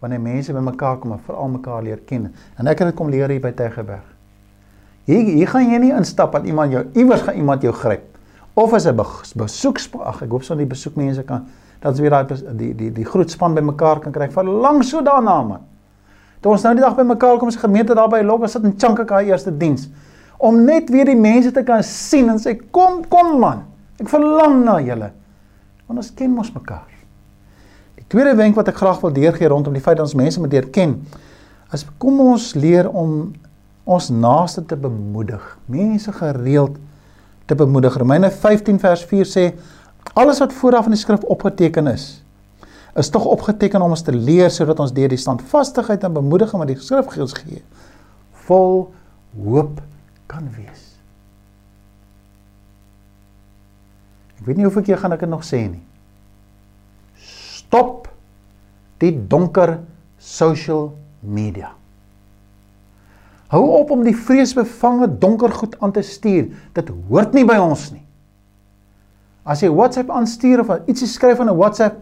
wanneer 0.00 0.20
mense 0.20 0.52
bymekaar 0.52 0.96
kom 0.98 1.12
en 1.12 1.18
veral 1.18 1.48
mekaar 1.48 1.82
leer 1.82 1.98
ken. 2.06 2.32
En 2.58 2.66
ek 2.66 2.78
het 2.78 2.88
dit 2.88 2.96
kom 2.96 3.10
leer 3.10 3.28
hier 3.28 3.40
by 3.40 3.52
Tygerberg. 3.52 4.04
Hier 5.04 5.24
hier 5.24 5.48
gaan 5.48 5.70
jy 5.70 5.78
nie 5.78 5.92
instap 5.92 6.34
aan 6.34 6.44
iemand 6.44 6.72
jou 6.72 6.84
iewers 6.94 7.22
gaan 7.22 7.36
iemand 7.36 7.62
jou 7.62 7.72
gryp. 7.72 8.18
Of 8.54 8.72
as 8.72 8.86
'n 8.86 8.96
besoeks 9.36 9.90
ag 10.00 10.22
ek 10.22 10.30
hoop 10.30 10.42
so 10.42 10.54
die 10.54 10.66
besoekmense 10.66 11.22
kan 11.22 11.46
dat 11.80 11.90
ons 11.90 12.00
weer 12.00 12.10
daai 12.10 12.26
die 12.56 12.74
die 12.74 12.92
die 12.92 13.04
groot 13.04 13.30
span 13.30 13.54
bymekaar 13.54 14.00
kan 14.00 14.12
kry 14.12 14.28
vir 14.28 14.44
lank 14.44 14.84
so 14.84 15.02
daarna 15.02 15.42
man. 15.42 15.60
Toe 16.40 16.52
ons 16.52 16.66
nou 16.66 16.74
die 16.76 16.84
dag 16.84 16.96
bymekaar 16.98 17.38
kom 17.40 17.48
as 17.52 17.60
gemeente 17.60 17.94
daar 17.96 18.10
by 18.12 18.20
Lok, 18.24 18.44
ons 18.46 18.56
sit 18.56 18.64
in 18.66 18.76
Chankaka 18.78 19.22
eerste 19.24 19.54
diens 19.54 19.88
om 20.36 20.58
net 20.66 20.90
weer 20.92 21.08
die 21.08 21.16
mense 21.16 21.48
te 21.52 21.62
kan 21.64 21.80
sien 21.86 22.28
en 22.28 22.40
sê 22.40 22.52
kom 22.70 23.00
kom 23.08 23.38
man. 23.40 23.62
Ek 23.96 24.10
verlang 24.12 24.58
na 24.66 24.74
julle. 24.84 25.08
Want 25.88 26.02
ons 26.02 26.10
ken 26.18 26.34
mos 26.34 26.50
mekaar. 26.52 26.90
Die 27.96 28.04
tweede 28.12 28.34
wenk 28.36 28.58
wat 28.58 28.68
ek 28.68 28.76
graag 28.76 29.00
wil 29.00 29.14
deurgee 29.16 29.48
rondom 29.48 29.72
die 29.72 29.80
feit 29.80 29.96
dat 29.96 30.04
ons 30.04 30.18
mense 30.18 30.40
moet 30.42 30.52
leer 30.52 30.68
ken, 30.74 30.98
is 31.72 31.86
kom 32.02 32.20
ons 32.20 32.50
leer 32.58 32.90
om 32.90 33.32
ons 33.86 34.10
naaste 34.10 34.64
te 34.66 34.76
bemoedig. 34.76 35.42
Mense 35.70 36.12
gereeld 36.12 36.76
te 37.46 37.54
bemoedig. 37.54 37.96
Romeine 37.96 38.30
15 38.30 38.80
vers 38.82 39.04
4 39.06 39.30
sê 39.30 39.46
alles 40.14 40.42
wat 40.42 40.54
vooraf 40.54 40.90
in 40.90 40.94
die 40.94 41.00
skrif 41.00 41.24
opgeteken 41.30 41.88
is, 41.90 42.20
is 42.96 43.10
tog 43.12 43.26
opgeteken 43.28 43.82
om 43.82 43.92
ons 43.92 44.02
te 44.02 44.14
leer 44.14 44.50
sodat 44.50 44.80
ons 44.80 44.92
deur 44.92 45.12
die 45.12 45.20
standvastigheid 45.20 46.04
en 46.04 46.16
bemoediging 46.16 46.62
wat 46.62 46.70
die 46.70 46.78
skrif 46.80 47.12
gee, 47.12 47.62
vol 48.48 48.86
hoop 49.36 49.80
kan 50.30 50.48
wees. 50.56 50.84
Ek 54.40 54.48
weet 54.48 54.60
nie 54.60 54.66
hoeveel 54.68 54.86
keer 54.86 55.00
gaan 55.00 55.12
ek 55.16 55.24
dit 55.24 55.32
nog 55.32 55.44
sê 55.44 55.62
nie. 55.68 55.82
Stop 57.20 58.08
die 59.02 59.12
donker 59.12 59.78
social 60.22 60.94
media. 61.20 61.72
Hou 63.52 63.62
op 63.78 63.92
om 63.94 64.02
die 64.06 64.16
vreesbevange 64.16 65.08
donker 65.22 65.52
goed 65.54 65.76
aan 65.80 65.92
te 65.94 66.02
stuur. 66.02 66.48
Dit 66.74 66.90
hoort 67.08 67.36
nie 67.36 67.44
by 67.46 67.58
ons 67.62 67.90
nie. 67.92 68.02
As 69.46 69.62
jy 69.62 69.70
WhatsApp 69.70 70.10
aanstuur 70.10 70.64
of 70.64 70.72
ietsie 70.90 71.06
skryf 71.06 71.38
in 71.38 71.48
'n 71.48 71.56
WhatsApp, 71.56 72.00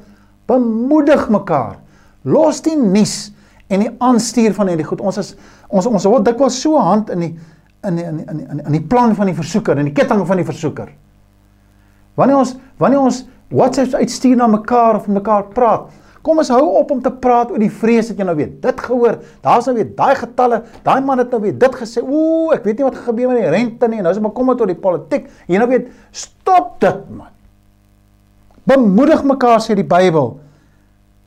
bemoedig 0.51 1.29
mekaar. 1.33 1.79
Los 2.25 2.63
die 2.65 2.77
nuus 2.77 3.33
en 3.73 3.85
die 3.85 3.91
aanstuur 3.99 4.55
van 4.57 4.71
hierdie 4.73 4.87
goed. 4.87 5.03
Ons 5.05 5.21
is 5.23 5.35
ons 5.75 5.89
ons 5.89 6.07
word 6.09 6.27
dikwels 6.29 6.61
so 6.61 6.79
hand 6.81 7.11
in 7.11 7.27
die 7.27 7.33
in 7.85 7.99
die, 7.99 8.05
in 8.05 8.17
die, 8.17 8.25
in 8.25 8.39
die, 8.39 8.65
in 8.65 8.77
die 8.79 8.85
plan 8.89 9.13
van 9.17 9.29
die 9.29 9.37
versoeker, 9.37 9.77
in 9.77 9.91
die 9.91 9.97
ketting 9.97 10.23
van 10.25 10.41
die 10.41 10.47
versoeker. 10.47 10.89
Wanneer 12.17 12.41
ons 12.41 12.55
wanneer 12.81 13.03
ons 13.05 13.25
WhatsApps 13.55 13.99
uitstuur 13.99 14.39
na 14.41 14.49
mekaar 14.51 14.97
of 14.99 15.09
met 15.09 15.21
mekaar 15.21 15.51
praat, 15.55 15.91
kom 16.25 16.41
ons 16.41 16.51
hou 16.55 16.63
op 16.81 16.95
om 16.95 17.03
te 17.05 17.13
praat 17.13 17.53
oor 17.53 17.61
die 17.61 17.71
vrees 17.71 18.09
dat 18.09 18.21
jy 18.21 18.27
nou 18.27 18.37
weet. 18.39 18.57
Dit 18.65 18.81
gehoor, 18.87 19.19
daar's 19.45 19.69
nou 19.69 19.77
weer 19.77 19.91
daai 19.99 20.15
getalle, 20.23 20.63
daai 20.87 21.05
man 21.05 21.21
het 21.21 21.35
nou 21.35 21.43
weer 21.45 21.59
dit 21.61 21.77
gesê. 21.83 22.01
Ooh, 22.01 22.55
ek 22.57 22.65
weet 22.65 22.81
nie 22.81 22.89
wat 22.89 23.03
gebeur 23.05 23.35
met 23.35 23.43
die 23.43 23.53
rente 23.53 23.91
nie. 23.93 24.01
Nou 24.01 24.15
is 24.15 24.21
dit 24.21 24.25
maar 24.25 24.35
kom 24.37 24.49
met 24.49 24.65
oor 24.65 24.73
die 24.73 24.81
politiek. 24.81 25.29
Jy 25.51 25.61
nou 25.61 25.69
weet, 25.75 25.93
stop 26.25 26.79
dit 26.85 27.05
man. 27.13 27.34
Bemoedig 28.64 29.24
mekaar 29.24 29.61
sê 29.61 29.77
die 29.77 29.87
Bybel. 29.87 30.38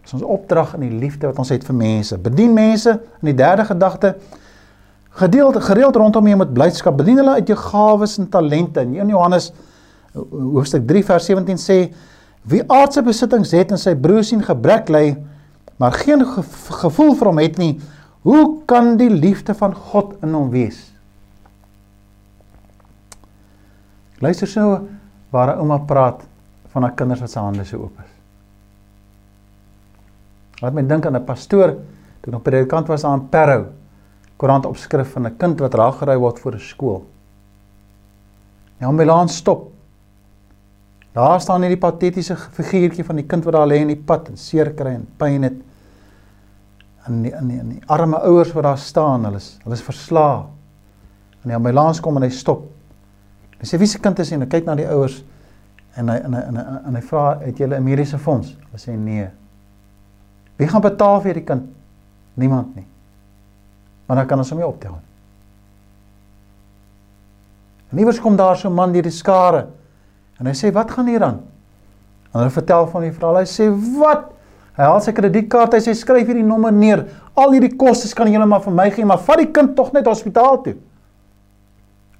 Dis 0.02 0.14
ons 0.14 0.24
opdrag 0.24 0.74
in 0.78 0.88
die 0.88 1.00
liefde 1.00 1.28
wat 1.28 1.40
ons 1.40 1.50
het 1.54 1.64
vir 1.68 1.76
mense. 1.76 2.18
Bedien 2.18 2.54
mense 2.54 2.98
in 3.22 3.32
die 3.32 3.38
derde 3.38 3.66
gedagte 3.66 4.16
gedeeld 5.18 5.58
gereeld 5.66 5.96
rondom 5.96 6.28
jou 6.28 6.38
met 6.38 6.54
blydskap. 6.54 6.98
Bedien 6.98 7.18
hulle 7.18 7.40
uit 7.40 7.48
jou 7.48 7.58
gawes 7.58 8.18
en 8.18 8.30
talente. 8.30 8.82
In 8.82 9.10
Johannes 9.10 9.52
hoofstuk 10.32 10.88
3 10.88 11.04
vers 11.06 11.26
17 11.30 11.60
sê 11.62 11.78
wie 12.48 12.64
aardse 12.72 13.04
besittings 13.04 13.52
het 13.56 13.74
en 13.74 13.82
sy 13.82 13.94
broer 14.00 14.26
sien 14.26 14.44
gebrek 14.44 14.92
ly 14.94 15.06
maar 15.78 15.96
geen 16.00 16.24
ge 16.26 16.44
gevoel 16.82 17.14
vir 17.20 17.30
hom 17.30 17.42
het 17.42 17.60
nie 17.62 17.74
hoe 18.28 18.44
kan 18.70 18.96
die 19.00 19.12
liefde 19.12 19.56
van 19.58 19.76
God 19.92 20.16
in 20.26 20.34
hom 20.36 20.50
wees 20.54 20.80
luister 24.24 24.50
so 24.50 24.88
waar 25.32 25.56
'n 25.56 25.60
ouma 25.60 25.78
praat 25.78 26.24
van 26.74 26.84
haar 26.84 26.96
kinders 26.96 27.22
wat 27.22 27.32
se 27.32 27.40
hande 27.40 27.66
so 27.66 27.78
oop 27.78 28.00
is 28.04 28.14
laat 30.62 30.74
my 30.74 30.82
dink 30.82 31.06
aan 31.06 31.16
'n 31.16 31.26
pastoor 31.26 31.76
toe 32.22 32.32
nog 32.32 32.42
predikant 32.42 32.88
was 32.88 33.04
aan 33.04 33.30
Parow 33.30 33.66
koerant 34.38 34.66
opskrif 34.66 35.12
van 35.12 35.26
'n 35.28 35.38
kind 35.38 35.60
wat 35.60 35.74
raaggery 35.74 36.18
word 36.18 36.40
voor 36.40 36.54
'n 36.54 36.60
skool 36.60 37.06
Die 38.78 38.86
ambulans 38.86 39.36
stop. 39.36 39.72
Daar 41.18 41.42
staan 41.42 41.64
hierdie 41.66 41.80
patetiese 41.82 42.36
figuurtjie 42.38 43.06
van 43.06 43.18
die 43.18 43.26
kind 43.26 43.46
wat 43.48 43.56
daar 43.58 43.70
lê 43.70 43.80
in 43.82 43.90
die 43.90 43.98
pad 43.98 44.30
en 44.30 44.38
seer 44.38 44.70
kry 44.78 44.94
en 45.00 45.08
pyn 45.18 45.48
het. 45.48 45.56
En 47.08 47.24
die, 47.24 47.32
in 47.34 47.50
die, 47.50 47.62
die 47.72 47.82
arme 47.90 48.20
ouers 48.28 48.52
wat 48.54 48.68
daar 48.68 48.82
staan, 48.82 49.26
hulle 49.26 49.42
is 49.42 49.56
hulle 49.64 49.78
is 49.80 49.86
verslae. 49.86 50.44
En 51.42 51.54
die 51.54 51.58
ambulans 51.58 52.02
kom 52.04 52.20
en 52.20 52.28
hy 52.28 52.30
stop. 52.34 52.68
Hy 53.58 53.66
sê 53.66 53.80
wie 53.82 53.90
se 53.90 54.02
kind 54.04 54.20
is 54.22 54.30
hy? 54.30 54.38
Hy 54.44 54.50
kyk 54.52 54.70
na 54.70 54.76
die 54.78 54.86
ouers 54.86 55.24
en 55.98 56.10
hy 56.10 56.18
en 56.18 56.34
hy 56.34 56.42
en 56.42 56.60
hy, 56.60 56.64
en 56.88 56.96
hy 56.96 57.02
vra 57.02 57.40
het 57.42 57.58
julle 57.58 57.78
'n 57.78 57.84
mediese 57.84 58.18
fonds? 58.18 58.56
Hulle 58.72 58.80
sê 58.80 58.98
nee. 58.98 59.30
Wie 60.58 60.68
gaan 60.68 60.82
betaal 60.82 61.22
vir 61.22 61.34
die 61.34 61.44
kind? 61.44 61.64
Niemand 62.34 62.76
nie. 62.76 62.86
Maar 64.06 64.18
dan 64.18 64.28
kan 64.28 64.38
ons 64.38 64.50
hom 64.50 64.60
nie 64.60 64.68
optel 64.68 64.92
nie. 64.92 65.06
En 67.92 67.98
iewers 67.98 68.20
kom 68.20 68.36
daar 68.36 68.58
so 68.58 68.70
'n 68.70 68.74
man 68.74 68.92
deur 68.92 69.04
die 69.04 69.12
skare 69.12 69.68
En 70.38 70.46
hy 70.46 70.54
sê, 70.54 70.72
"Wat 70.72 70.92
gaan 70.92 71.08
hier 71.08 71.24
aan?" 71.24 71.42
En 72.32 72.40
hulle 72.40 72.50
vertel 72.50 72.88
van 72.88 73.02
die 73.02 73.12
verhaal. 73.12 73.36
Hy 73.36 73.46
sê, 73.46 73.98
"Wat? 73.98 74.32
Hy 74.78 74.84
haal 74.84 75.02
sy 75.02 75.12
kredietkaart, 75.12 75.74
hy 75.74 75.80
sê, 75.80 75.96
"Skryf 75.96 76.28
hierdie 76.28 76.44
nommer 76.44 76.72
neer. 76.72 77.06
Al 77.34 77.52
hierdie 77.52 77.76
kostes 77.76 78.14
kan 78.14 78.32
julle 78.32 78.46
maar 78.46 78.62
vir 78.62 78.74
my 78.74 78.92
gee, 78.92 79.06
maar 79.06 79.18
vat 79.18 79.38
die 79.38 79.52
kind 79.52 79.76
tog 79.76 79.92
net 79.94 80.06
hospitaal 80.06 80.62
toe." 80.62 80.76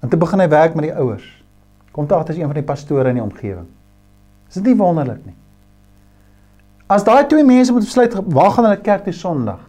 En 0.02 0.10
toe 0.10 0.20
begin 0.20 0.40
hy 0.40 0.48
werk 0.48 0.76
met 0.76 0.84
die 0.84 0.94
ouers. 0.94 1.37
Kom 1.98 2.06
toe 2.06 2.20
agter 2.20 2.36
is 2.36 2.40
een 2.40 2.46
van 2.52 2.60
die 2.60 2.66
pastore 2.66 3.10
in 3.10 3.18
die 3.18 3.24
omgewing. 3.24 3.66
Is 4.48 4.60
dit 4.60 4.70
nie 4.70 4.78
wonderlik 4.78 5.24
nie? 5.26 5.34
As 6.88 7.04
daai 7.04 7.26
twee 7.28 7.44
mense 7.44 7.74
moet 7.74 7.88
besluit 7.88 8.14
waar 8.32 8.52
gaan 8.54 8.68
hulle 8.70 8.82
kerk 8.86 9.08
toe 9.08 9.14
Sondag? 9.18 9.64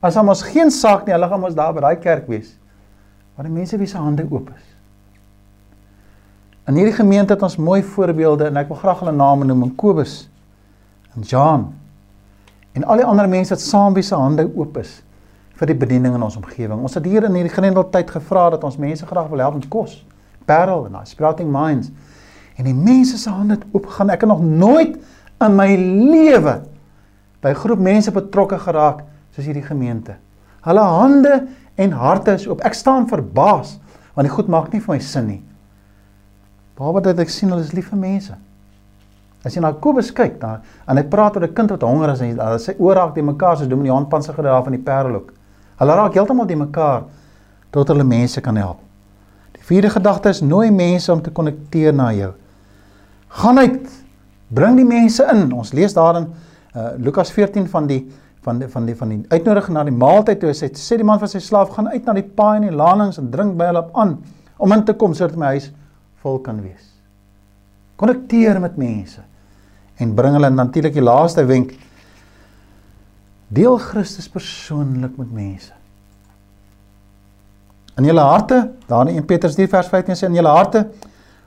As 0.00 0.16
hom 0.16 0.32
ons 0.32 0.40
geen 0.48 0.72
saak 0.72 1.04
nie, 1.04 1.12
hulle 1.14 1.28
gaan 1.28 1.42
mos 1.44 1.54
daar 1.54 1.74
by 1.76 1.84
daai 1.84 2.00
kerk 2.00 2.24
wees. 2.32 2.54
Maar 3.36 3.46
die 3.46 3.52
mense 3.54 3.76
wie 3.78 3.86
se 3.86 4.00
hande 4.00 4.24
oop 4.30 4.48
is. 4.50 4.64
In 6.72 6.80
hierdie 6.80 6.96
gemeente 6.96 7.36
het 7.36 7.44
ons 7.44 7.58
mooi 7.60 7.82
voorbeelde 7.84 8.48
en 8.48 8.58
ek 8.62 8.72
wil 8.72 8.80
graag 8.80 9.02
hulle 9.04 9.14
name 9.14 9.46
noem, 9.46 9.68
Kobus 9.76 10.22
en 11.12 11.28
Jan. 11.28 11.68
En 12.72 12.88
al 12.88 13.02
die 13.02 13.06
ander 13.06 13.28
mense 13.28 13.52
wat 13.52 13.62
saam 13.62 13.92
wie 13.94 14.04
se 14.06 14.16
hande 14.16 14.48
oop 14.48 14.80
is 14.80 15.02
vir 15.60 15.68
die 15.68 15.76
bediening 15.78 16.16
in 16.16 16.24
ons 16.24 16.40
omgewing. 16.40 16.80
Ons 16.80 16.96
het 16.96 17.04
hier 17.06 17.28
in 17.28 17.36
hierdie 17.36 17.52
grendeltyd 17.52 18.10
gevra 18.16 18.48
dat 18.56 18.64
ons 18.64 18.80
mense 18.80 19.06
graag 19.06 19.28
wil 19.30 19.44
help 19.44 19.60
met 19.60 19.68
kos. 19.70 20.00
Parel 20.44 20.86
en 20.86 21.06
Sprouting 21.06 21.50
Minds. 21.52 21.90
En 22.56 22.64
die 22.64 22.74
mense 22.74 23.18
se 23.18 23.30
hande 23.30 23.54
het 23.54 23.64
oopgegaan. 23.72 24.10
Ek 24.10 24.20
het 24.20 24.30
nog 24.30 24.42
nooit 24.42 24.98
in 25.42 25.56
my 25.56 25.70
lewe 25.76 26.60
by 27.42 27.52
groep 27.58 27.80
mense 27.82 28.12
betrokke 28.14 28.58
geraak 28.58 29.02
soos 29.34 29.48
hierdie 29.48 29.64
gemeente. 29.66 30.16
Hulle 30.62 30.84
hande 30.86 31.34
en 31.74 31.96
harte 31.96 32.36
is 32.38 32.46
oop. 32.46 32.62
Ek 32.66 32.76
staan 32.78 33.08
verbaas 33.10 33.78
want 34.12 34.28
die 34.28 34.34
goed 34.34 34.50
maak 34.52 34.72
nie 34.72 34.80
vir 34.84 34.94
my 34.94 35.00
sin 35.00 35.26
nie. 35.26 35.40
Behalwe 36.76 37.00
dat 37.08 37.20
ek 37.22 37.30
sien 37.32 37.50
hulle 37.52 37.64
is 37.64 37.72
liewe 37.72 37.96
mense. 37.96 38.36
As 39.42 39.56
jy 39.56 39.62
na 39.64 39.72
Kobus 39.74 40.12
kyk, 40.14 40.36
dan 40.38 40.62
en 40.86 41.00
hy 41.00 41.02
praat 41.10 41.36
oor 41.36 41.46
'n 41.48 41.54
kind 41.54 41.70
wat 41.70 41.82
honger 41.82 42.12
is 42.12 42.20
en 42.20 42.38
hy 42.38 42.58
sê 42.62 42.76
oor 42.78 42.94
raak 42.94 43.14
die 43.14 43.22
mekaar 43.22 43.56
soos 43.56 43.68
Dominee 43.68 43.90
Johan 43.90 44.08
Panse 44.08 44.32
gedra 44.32 44.62
van 44.62 44.72
die 44.72 44.82
Parelhoek. 44.82 45.32
Hulle 45.78 45.94
raak 45.96 46.14
heeltemal 46.14 46.46
die 46.46 46.56
mekaar 46.56 47.04
tot 47.70 47.88
hulle 47.88 48.04
mense 48.04 48.40
kan 48.40 48.56
help. 48.56 48.78
Die 49.62 49.68
vierde 49.76 49.92
gedagte 49.94 50.32
is 50.34 50.40
nooi 50.42 50.72
mense 50.74 51.12
om 51.12 51.20
te 51.22 51.30
konnekteer 51.30 51.94
na 51.94 52.08
jou. 52.12 52.32
Gaan 53.38 53.60
uit, 53.62 53.84
bring 54.50 54.74
die 54.80 54.86
mense 54.86 55.22
in. 55.30 55.44
Ons 55.54 55.70
lees 55.72 55.94
daarin 55.94 56.26
uh, 56.74 56.88
Lukas 56.98 57.30
14 57.30 57.68
van 57.70 57.86
die 57.86 58.02
van 58.42 58.58
die 58.58 58.66
van 58.68 58.88
die 58.88 58.94
van 58.98 59.12
die 59.12 59.20
uitnodiging 59.30 59.76
na 59.76 59.84
die 59.86 59.94
maaltyd 59.94 60.40
toe 60.42 60.48
hy 60.50 60.54
sê 60.66 60.96
die 60.98 61.06
man 61.06 61.20
van 61.22 61.30
sy 61.30 61.38
slaaf 61.38 61.70
gaan 61.76 61.92
uit 61.92 62.08
na 62.08 62.16
die 62.16 62.24
paai 62.26 62.56
en 62.56 62.64
die 62.66 62.74
lanings 62.74 63.20
en 63.22 63.28
drink 63.30 63.54
by 63.54 63.68
hulle 63.68 63.84
op 63.84 63.92
aan 64.02 64.16
om 64.58 64.74
in 64.74 64.82
te 64.82 64.96
kom 64.98 65.14
sodat 65.14 65.38
my 65.38 65.52
huis 65.54 65.68
vol 66.24 66.40
kan 66.42 66.58
wees. 66.58 66.88
Konnekteer 68.02 68.58
met 68.58 68.74
mense 68.82 69.22
en 70.02 70.16
bring 70.18 70.34
hulle 70.34 70.50
natuurlik 70.50 70.98
die 70.98 71.06
laaste 71.06 71.46
wenk 71.46 71.76
deel 73.54 73.78
Christus 73.78 74.26
persoonlik 74.26 75.14
met 75.22 75.30
mense. 75.30 75.70
In 77.96 78.04
julle 78.08 78.20
harte, 78.24 78.70
daar 78.88 79.08
in 79.08 79.16
1 79.16 79.26
Petrus 79.28 79.54
3 79.54 79.68
vers 79.68 79.88
15 79.88 80.16
sê 80.16 80.28
in 80.30 80.38
julle 80.38 80.48
harte 80.48 80.86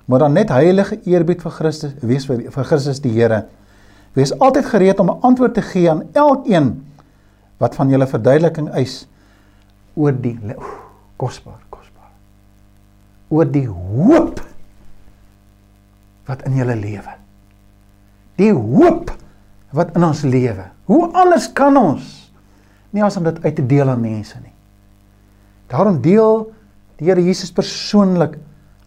moet 0.05 0.21
dan 0.21 0.35
net 0.37 0.51
heilige 0.53 0.99
eerbied 1.09 1.41
vir 1.41 1.51
Christus 1.51 1.95
wees 2.05 2.27
vir, 2.29 2.43
vir 2.53 2.67
Christus 2.69 3.01
die 3.01 3.13
Here. 3.15 3.45
Wees 4.13 4.33
altyd 4.37 4.65
gereed 4.69 4.99
om 4.99 5.09
'n 5.09 5.21
antwoord 5.21 5.53
te 5.53 5.61
gee 5.61 5.89
aan 5.89 6.03
elkeen 6.13 6.85
wat 7.57 7.75
van 7.75 7.89
julle 7.89 8.07
verduideliking 8.07 8.69
eis 8.69 9.07
oor 9.95 10.11
die 10.11 10.37
kosbaar, 11.17 11.59
kosbaar. 11.69 12.11
oor 13.29 13.45
die 13.45 13.67
hoop 13.67 14.41
wat 16.25 16.41
in 16.45 16.55
julle 16.55 16.75
lewe. 16.75 17.13
Die 18.35 18.53
hoop 18.53 19.11
wat 19.71 19.95
in 19.95 20.03
ons 20.03 20.21
lewe. 20.21 20.65
Hoe 20.85 21.09
anders 21.13 21.53
kan 21.53 21.77
ons 21.77 22.31
nie 22.91 23.03
as 23.03 23.17
om 23.17 23.23
dit 23.23 23.43
uit 23.43 23.55
te 23.55 23.65
deel 23.65 23.89
aan 23.89 24.01
mense 24.01 24.37
nie. 24.39 24.54
Daarom 25.71 26.01
deel 26.01 26.51
die 26.99 27.09
Here 27.09 27.21
Jesus 27.23 27.51
persoonlik 27.51 28.37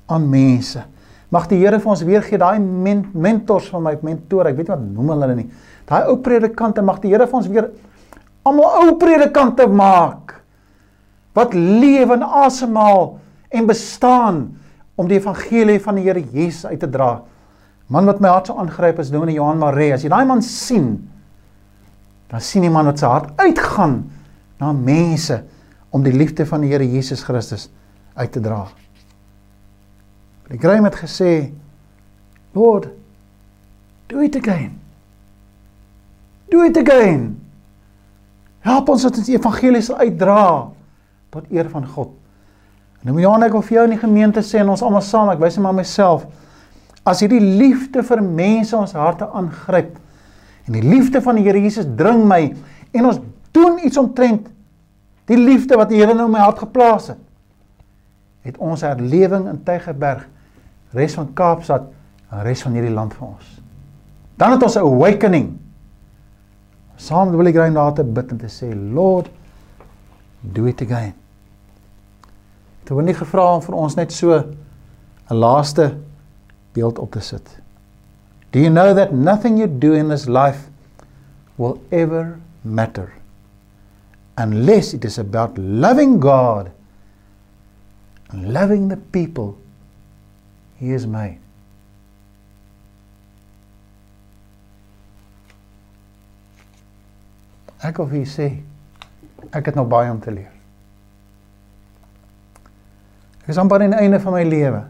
aan 0.09 0.29
mense. 0.31 0.85
Mag 1.29 1.49
die 1.51 1.59
Here 1.61 1.81
vir 1.81 1.93
ons 1.93 2.05
weer 2.07 2.25
gee 2.25 2.41
daai 2.41 2.59
men 2.61 3.05
mentors 3.12 3.69
van 3.73 3.85
my 3.85 3.97
mentor, 4.03 4.49
ek 4.49 4.57
weet 4.57 4.71
nie 4.71 4.75
wat 4.77 4.85
noem 4.85 5.12
hulle 5.12 5.35
nie. 5.37 5.49
Daai 5.88 6.09
ou 6.09 6.19
predikante 6.25 6.85
mag 6.85 7.03
die 7.03 7.12
Here 7.12 7.27
vir 7.29 7.41
ons 7.41 7.51
weer 7.53 7.69
almal 8.49 8.85
ou 8.85 8.95
predikante 9.01 9.67
maak 9.69 10.37
wat 11.37 11.53
lewe 11.55 12.17
en 12.17 12.25
asemhaal 12.25 13.19
en 13.55 13.69
bestaan 13.69 14.38
om 14.99 15.07
die 15.07 15.19
evangelie 15.21 15.79
van 15.83 15.99
die 15.99 16.07
Here 16.09 16.23
Jesus 16.23 16.67
uit 16.71 16.81
te 16.81 16.88
dra. 16.91 17.19
Man 17.88 18.09
wat 18.09 18.21
my 18.21 18.33
hart 18.33 18.49
so 18.51 18.57
aangryp 18.61 18.99
is 19.01 19.12
Dominee 19.12 19.38
Johan 19.38 19.61
Maree. 19.61 19.95
As 19.95 20.03
jy 20.05 20.11
daai 20.12 20.27
man 20.29 20.43
sien, 20.45 20.91
dan 22.29 22.43
sien 22.45 22.67
jy 22.67 22.73
man 22.73 22.91
wat 22.91 23.01
sy 23.01 23.09
hart 23.09 23.31
uitgaan 23.41 24.03
na 24.61 24.73
mense 24.77 25.38
om 25.90 26.05
die 26.05 26.12
liefde 26.12 26.46
van 26.46 26.64
die 26.64 26.72
Here 26.72 26.87
Jesus 26.87 27.22
Christus 27.24 27.68
uit 28.18 28.33
te 28.33 28.42
dra. 28.42 28.66
Die 30.48 30.59
Graham 30.59 30.88
het 30.88 30.96
gesê, 30.96 31.51
Lord, 32.57 32.88
do 34.09 34.22
it 34.24 34.37
again. 34.37 34.79
Do 36.48 36.64
it 36.64 36.77
again. 36.81 37.37
Help 38.64 38.88
ons 38.88 39.05
dat 39.05 39.20
ons 39.20 39.29
die 39.29 39.37
evangelie 39.37 39.83
sal 39.85 40.01
uitdra 40.01 40.42
tot 41.33 41.53
eer 41.53 41.68
van 41.70 41.87
God. 41.87 42.14
En 43.03 43.12
nou 43.12 43.20
Johan, 43.22 43.44
ek 43.46 43.55
wil 43.55 43.64
vir 43.68 43.77
jou 43.77 43.87
in 43.87 43.94
die 43.94 44.03
gemeente 44.03 44.42
sê 44.42 44.62
en 44.62 44.72
ons 44.72 44.83
almal 44.83 45.05
saam, 45.05 45.31
ek 45.33 45.42
wys 45.42 45.59
net 45.59 45.66
maar 45.68 45.77
myself, 45.77 46.24
as 47.09 47.22
hierdie 47.22 47.40
liefde 47.40 48.03
vir 48.05 48.22
mense 48.24 48.77
ons 48.77 48.96
harte 48.96 49.29
aangryp 49.37 49.94
en 50.68 50.77
die 50.77 50.85
liefde 50.85 51.22
van 51.24 51.38
die 51.38 51.46
Here 51.46 51.61
Jesus 51.62 51.88
dring 51.96 52.24
my 52.29 52.42
en 52.92 53.09
ons 53.09 53.20
doen 53.57 53.79
iets 53.87 54.01
omtrent 54.01 54.48
die 55.29 55.37
liefde 55.37 55.77
wat 55.77 55.93
die 55.93 56.01
Here 56.01 56.17
nou 56.17 56.29
my 56.33 56.41
hart 56.43 56.62
geplaas 56.62 57.11
het, 57.12 57.21
het 58.49 58.59
ons 58.64 58.85
herlewing 58.87 59.49
in 59.51 59.61
Tygerberg, 59.64 60.25
res 60.97 61.17
van 61.19 61.29
Kaapstad 61.37 61.88
en 62.33 62.45
res 62.47 62.62
van 62.64 62.77
hierdie 62.77 62.95
land 62.95 63.12
vir 63.17 63.29
ons. 63.29 63.49
Dan 64.41 64.55
het 64.55 64.62
ons 64.62 64.77
'n 64.77 64.87
awakening. 64.87 65.59
Saam 66.97 67.31
wil 67.31 67.47
ek 67.47 67.55
graag 67.55 67.75
daar 67.75 67.95
te 67.95 68.05
bid 68.05 68.31
en 68.31 68.38
te 68.38 68.47
sê, 68.47 68.73
Lord, 68.75 69.29
do 70.41 70.67
it 70.67 70.83
again. 70.83 71.14
Toe 72.85 72.95
word 72.95 73.07
nie 73.07 73.14
gevra 73.14 73.55
om 73.55 73.62
vir 73.62 73.75
ons 73.75 73.95
net 73.97 74.12
so 74.12 74.33
'n 74.33 75.35
laaste 75.35 75.97
beeld 76.73 76.99
op 76.99 77.12
te 77.12 77.21
sit. 77.21 77.61
Do 78.51 78.59
you 78.59 78.71
know 78.71 78.95
that 78.95 79.12
nothing 79.12 79.59
you 79.59 79.69
do 79.79 79.93
in 79.93 80.09
this 80.09 80.27
life 80.27 80.71
will 81.57 81.79
ever 81.91 82.38
matter 82.62 83.18
unless 84.38 84.94
it 84.94 85.05
is 85.05 85.18
about 85.18 85.59
loving 85.59 86.20
God 86.20 86.70
and 88.31 88.53
loving 88.53 88.88
the 88.88 88.96
people 88.96 89.59
he 90.79 90.90
has 90.94 91.07
made. 91.07 91.40
Ek 97.79 97.98
vir 97.98 98.14
julle 98.18 98.31
sê 98.31 98.46
ek 99.55 99.70
het 99.70 99.77
nog 99.79 99.90
baie 99.90 100.11
om 100.11 100.18
te 100.22 100.35
leer. 100.35 100.51
Ek 103.42 103.53
is 103.55 103.59
amper 103.59 103.83
aan 103.83 103.94
die 103.94 104.03
einde 104.03 104.18
van 104.22 104.35
my 104.35 104.42
lewe. 104.46 104.83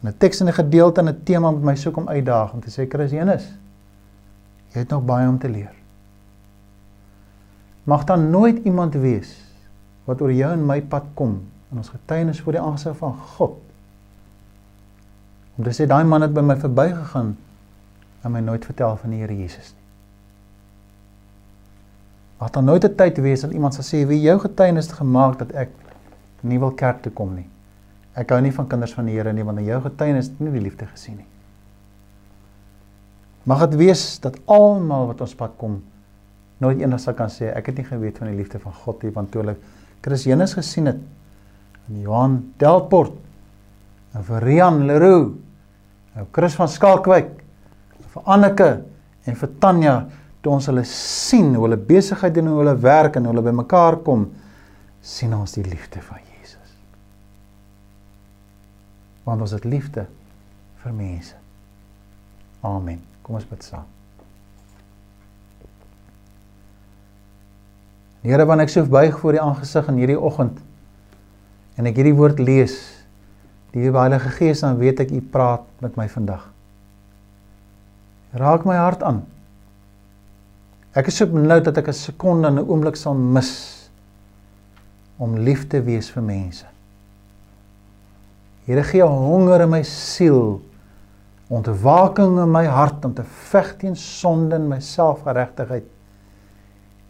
En 0.00 0.12
'n 0.12 0.18
teks 0.18 0.40
en 0.40 0.48
'n 0.48 0.60
gedeelte 0.60 1.00
en 1.00 1.08
'n 1.08 1.24
tema 1.24 1.50
met 1.50 1.62
my 1.62 1.76
soek 1.76 1.96
om 1.96 2.08
uitdaag 2.08 2.52
om 2.52 2.60
te 2.60 2.70
sê 2.70 2.88
Chris 2.88 3.10
Jenus, 3.10 3.48
jy 4.72 4.78
het 4.80 4.90
nog 4.90 5.04
baie 5.04 5.28
om 5.28 5.38
te 5.38 5.48
leer. 5.48 5.83
Mag 7.84 8.04
daar 8.04 8.18
nooit 8.18 8.64
iemand 8.64 8.94
wees 8.94 9.36
wat 10.04 10.20
oor 10.20 10.32
jou 10.32 10.50
en 10.52 10.66
my 10.66 10.80
pad 10.82 11.04
kom 11.14 11.36
in 11.72 11.80
ons 11.80 11.92
getuienis 11.92 12.40
voor 12.40 12.56
die 12.56 12.60
aangesig 12.60 12.96
van 12.96 13.14
God. 13.36 13.56
Om 15.56 15.64
te 15.64 15.72
sê 15.76 15.86
daai 15.88 16.04
man 16.08 16.24
het 16.24 16.34
by 16.34 16.42
my 16.44 16.56
verbygegaan 16.60 17.34
en 18.24 18.32
my 18.32 18.40
nooit 18.40 18.64
vertel 18.64 18.96
van 19.00 19.12
die 19.12 19.20
Here 19.20 19.36
Jesus 19.36 19.72
nie. 19.72 19.82
Mag 22.40 22.50
daar 22.50 22.62
nooit 22.62 22.84
'n 22.84 22.94
tyd 22.96 23.18
wees 23.18 23.40
dat 23.40 23.52
iemand 23.52 23.74
sal 23.74 23.84
sê 23.84 24.06
wie 24.06 24.20
jou 24.20 24.38
getuienis 24.38 24.86
het 24.86 24.96
gemaak 24.96 25.38
dat 25.38 25.52
ek 25.52 25.70
nie 26.40 26.58
wil 26.58 26.70
kerk 26.72 27.02
toe 27.02 27.12
kom 27.12 27.34
nie. 27.34 27.48
Ek 28.14 28.30
hou 28.30 28.40
nie 28.40 28.52
van 28.52 28.66
kinders 28.66 28.94
van 28.94 29.06
die 29.06 29.14
Here 29.14 29.32
nie 29.32 29.44
want 29.44 29.58
in 29.58 29.64
jou 29.64 29.80
getuienis 29.80 30.26
het 30.26 30.40
nie 30.40 30.52
die 30.52 30.60
liefde 30.60 30.86
gesien 30.86 31.16
nie. 31.16 31.26
Mag 33.44 33.60
dit 33.68 33.74
wees 33.74 34.20
dat 34.20 34.38
almal 34.44 35.06
wat 35.06 35.20
ons 35.20 35.34
pad 35.34 35.50
kom 35.56 35.82
nooit 36.64 36.80
eendag 36.82 37.02
sal 37.02 37.16
kan 37.18 37.30
sê 37.32 37.52
ek 37.52 37.70
het 37.70 37.78
nie 37.80 37.86
geweet 37.88 38.18
van 38.20 38.32
die 38.32 38.38
liefde 38.40 38.60
van 38.62 38.74
God 38.84 39.04
nie 39.04 39.12
want 39.14 39.30
toe 39.32 39.44
hulle 39.44 39.56
Christenus 40.04 40.56
gesien 40.58 40.90
het 40.90 41.00
in 41.90 42.02
Johan 42.04 42.40
Delport 42.60 43.14
en 44.14 44.26
vir 44.26 44.48
Rian 44.48 44.82
Leroux 44.88 45.32
en 46.16 46.28
Chris 46.32 46.58
van 46.58 46.70
Skalkwyk 46.70 47.32
vir 48.14 48.28
Anneke 48.36 48.70
en 49.28 49.40
vir 49.40 49.56
Tanya 49.60 49.96
toe 50.42 50.56
ons 50.56 50.68
hulle 50.72 50.84
sien 50.88 51.54
hoe 51.54 51.68
hulle 51.68 51.80
besigheid 51.80 52.34
doen 52.36 52.50
en 52.50 52.56
hoe 52.56 52.62
hulle 52.64 52.76
werk 52.82 53.16
en 53.16 53.26
hoe 53.26 53.34
hulle 53.34 53.48
bymekaar 53.48 54.02
kom 54.06 54.28
sien 55.04 55.32
ons 55.36 55.56
die 55.56 55.66
liefde 55.68 56.02
van 56.04 56.24
want 59.24 59.40
ons 59.40 59.56
het 59.56 59.64
liefde 59.64 60.06
vir 60.84 60.92
mense. 60.92 61.36
Amen. 62.60 63.00
Kom 63.22 63.40
ons 63.40 63.48
bid 63.48 63.64
saam. 63.64 63.93
Here, 68.24 68.44
wanneer 68.48 68.64
ek 68.64 68.72
so 68.72 68.88
buig 68.88 69.18
voor 69.20 69.36
die 69.36 69.42
aangesig 69.42 69.88
in 69.92 70.00
hierdie 70.00 70.16
oggend 70.16 70.56
en 71.76 71.88
ek 71.90 71.98
hierdie 71.98 72.14
woord 72.16 72.38
lees, 72.40 72.78
die 73.74 73.90
Heilige 73.90 74.30
Gees 74.38 74.62
dan 74.64 74.78
weet 74.80 75.02
ek 75.02 75.12
u 75.12 75.20
praat 75.20 75.66
met 75.82 75.98
my 75.98 76.06
vandag. 76.08 76.46
Raak 78.38 78.64
my 78.64 78.78
hart 78.78 79.02
aan. 79.04 79.20
Ek 80.94 81.10
is 81.10 81.18
so 81.18 81.28
benoud 81.28 81.66
dat 81.66 81.82
ek 81.82 81.90
'n 81.90 82.00
sekonde 82.00 82.48
en 82.48 82.58
'n 82.62 82.68
oomblik 82.68 82.96
sal 82.96 83.14
mis 83.14 83.90
om 85.18 85.36
lief 85.36 85.68
te 85.68 85.82
wees 85.82 86.08
vir 86.08 86.22
mense. 86.22 86.64
Here 88.64 88.82
gee 88.82 89.02
honger 89.02 89.60
in 89.60 89.70
my 89.70 89.82
siel, 89.82 90.62
ontwaking 91.50 92.38
in 92.42 92.50
my 92.50 92.64
hart 92.64 93.04
om 93.04 93.12
te 93.14 93.24
veg 93.50 93.76
teen 93.78 93.96
sonde 93.96 94.54
en 94.54 94.68
my 94.68 94.80
selfgeregtigheid 94.80 95.93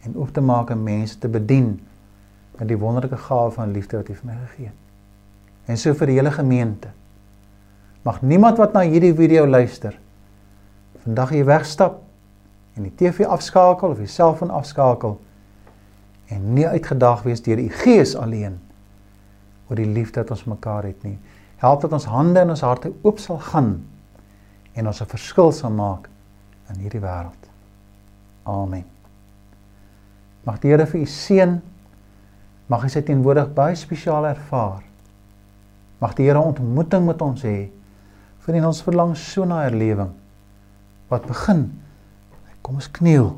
en 0.05 0.15
op 0.15 0.31
te 0.33 0.41
maak 0.41 0.69
om 0.69 0.83
mense 0.83 1.17
te 1.19 1.27
bedien 1.27 1.75
met 2.57 2.67
die 2.67 2.77
wonderlike 2.77 3.17
gawe 3.17 3.51
van 3.51 3.71
liefde 3.71 3.97
wat 3.97 4.09
U 4.09 4.15
vir 4.15 4.29
my 4.29 4.37
gegee 4.45 4.69
het. 4.69 4.81
En 5.65 5.77
so 5.77 5.93
vir 5.97 6.11
die 6.11 6.17
hele 6.19 6.31
gemeente. 6.31 6.91
Mag 8.05 8.21
niemand 8.21 8.57
wat 8.61 8.73
na 8.73 8.85
hierdie 8.85 9.15
video 9.17 9.47
luister 9.47 9.97
vandag 11.05 11.29
hier 11.29 11.45
wegstap 11.45 11.99
en 12.75 12.87
die 12.87 12.93
TV 12.97 13.25
afskakel 13.29 13.93
of 13.93 14.01
die 14.01 14.09
selfoon 14.09 14.49
afskakel 14.49 15.19
en 16.33 16.47
nie 16.57 16.65
uitgedaag 16.67 17.21
wees 17.25 17.43
deur 17.45 17.61
u 17.61 17.67
gees 17.83 18.15
alleen 18.17 18.57
oor 19.69 19.77
die 19.77 19.89
liefde 19.89 20.21
wat 20.21 20.33
ons 20.33 20.47
mekaar 20.49 20.89
het 20.89 21.03
nie. 21.05 21.17
Help 21.61 21.85
dat 21.85 21.93
ons 21.97 22.09
hande 22.09 22.41
en 22.41 22.53
ons 22.53 22.65
harte 22.65 22.91
oop 23.01 23.21
sal 23.21 23.39
gaan 23.51 23.77
en 24.73 24.87
ons 24.87 25.01
'n 25.01 25.13
verskil 25.13 25.51
sal 25.51 25.71
maak 25.71 26.09
in 26.69 26.81
hierdie 26.81 27.01
wêreld. 27.01 27.49
Amen. 28.43 28.94
Mag 30.45 30.59
die 30.61 30.71
Here 30.71 30.85
vir 30.87 31.01
u 31.01 31.07
seën. 31.09 31.55
Mag 32.69 32.85
hy 32.85 32.91
sy 32.93 33.01
teenwoordig 33.05 33.51
baie 33.57 33.77
spesiaal 33.77 34.27
ervaar. 34.29 34.83
Mag 36.01 36.13
die 36.17 36.27
Here 36.27 36.41
ontmoeting 36.41 37.05
met 37.07 37.21
ons 37.25 37.45
hê. 37.45 37.69
Vir 38.45 38.61
ons 38.65 38.83
verlang 38.85 39.15
so 39.17 39.45
na 39.45 39.63
herlewing. 39.65 40.13
Wat 41.09 41.25
begin? 41.29 41.67
Kom 42.61 42.77
ons 42.77 42.89
kniel. 42.93 43.33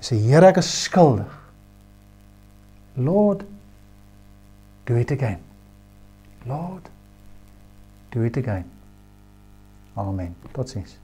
Sê 0.00 0.18
Here, 0.20 0.52
ek 0.52 0.60
is 0.60 0.68
skuldig. 0.84 1.32
Lord, 2.96 3.44
do 4.88 4.96
it 4.96 5.10
again. 5.12 5.40
Lord, 6.46 6.88
do 8.12 8.22
it 8.24 8.36
again. 8.36 8.64
Amen. 9.96 10.36
Totsiens. 10.52 10.96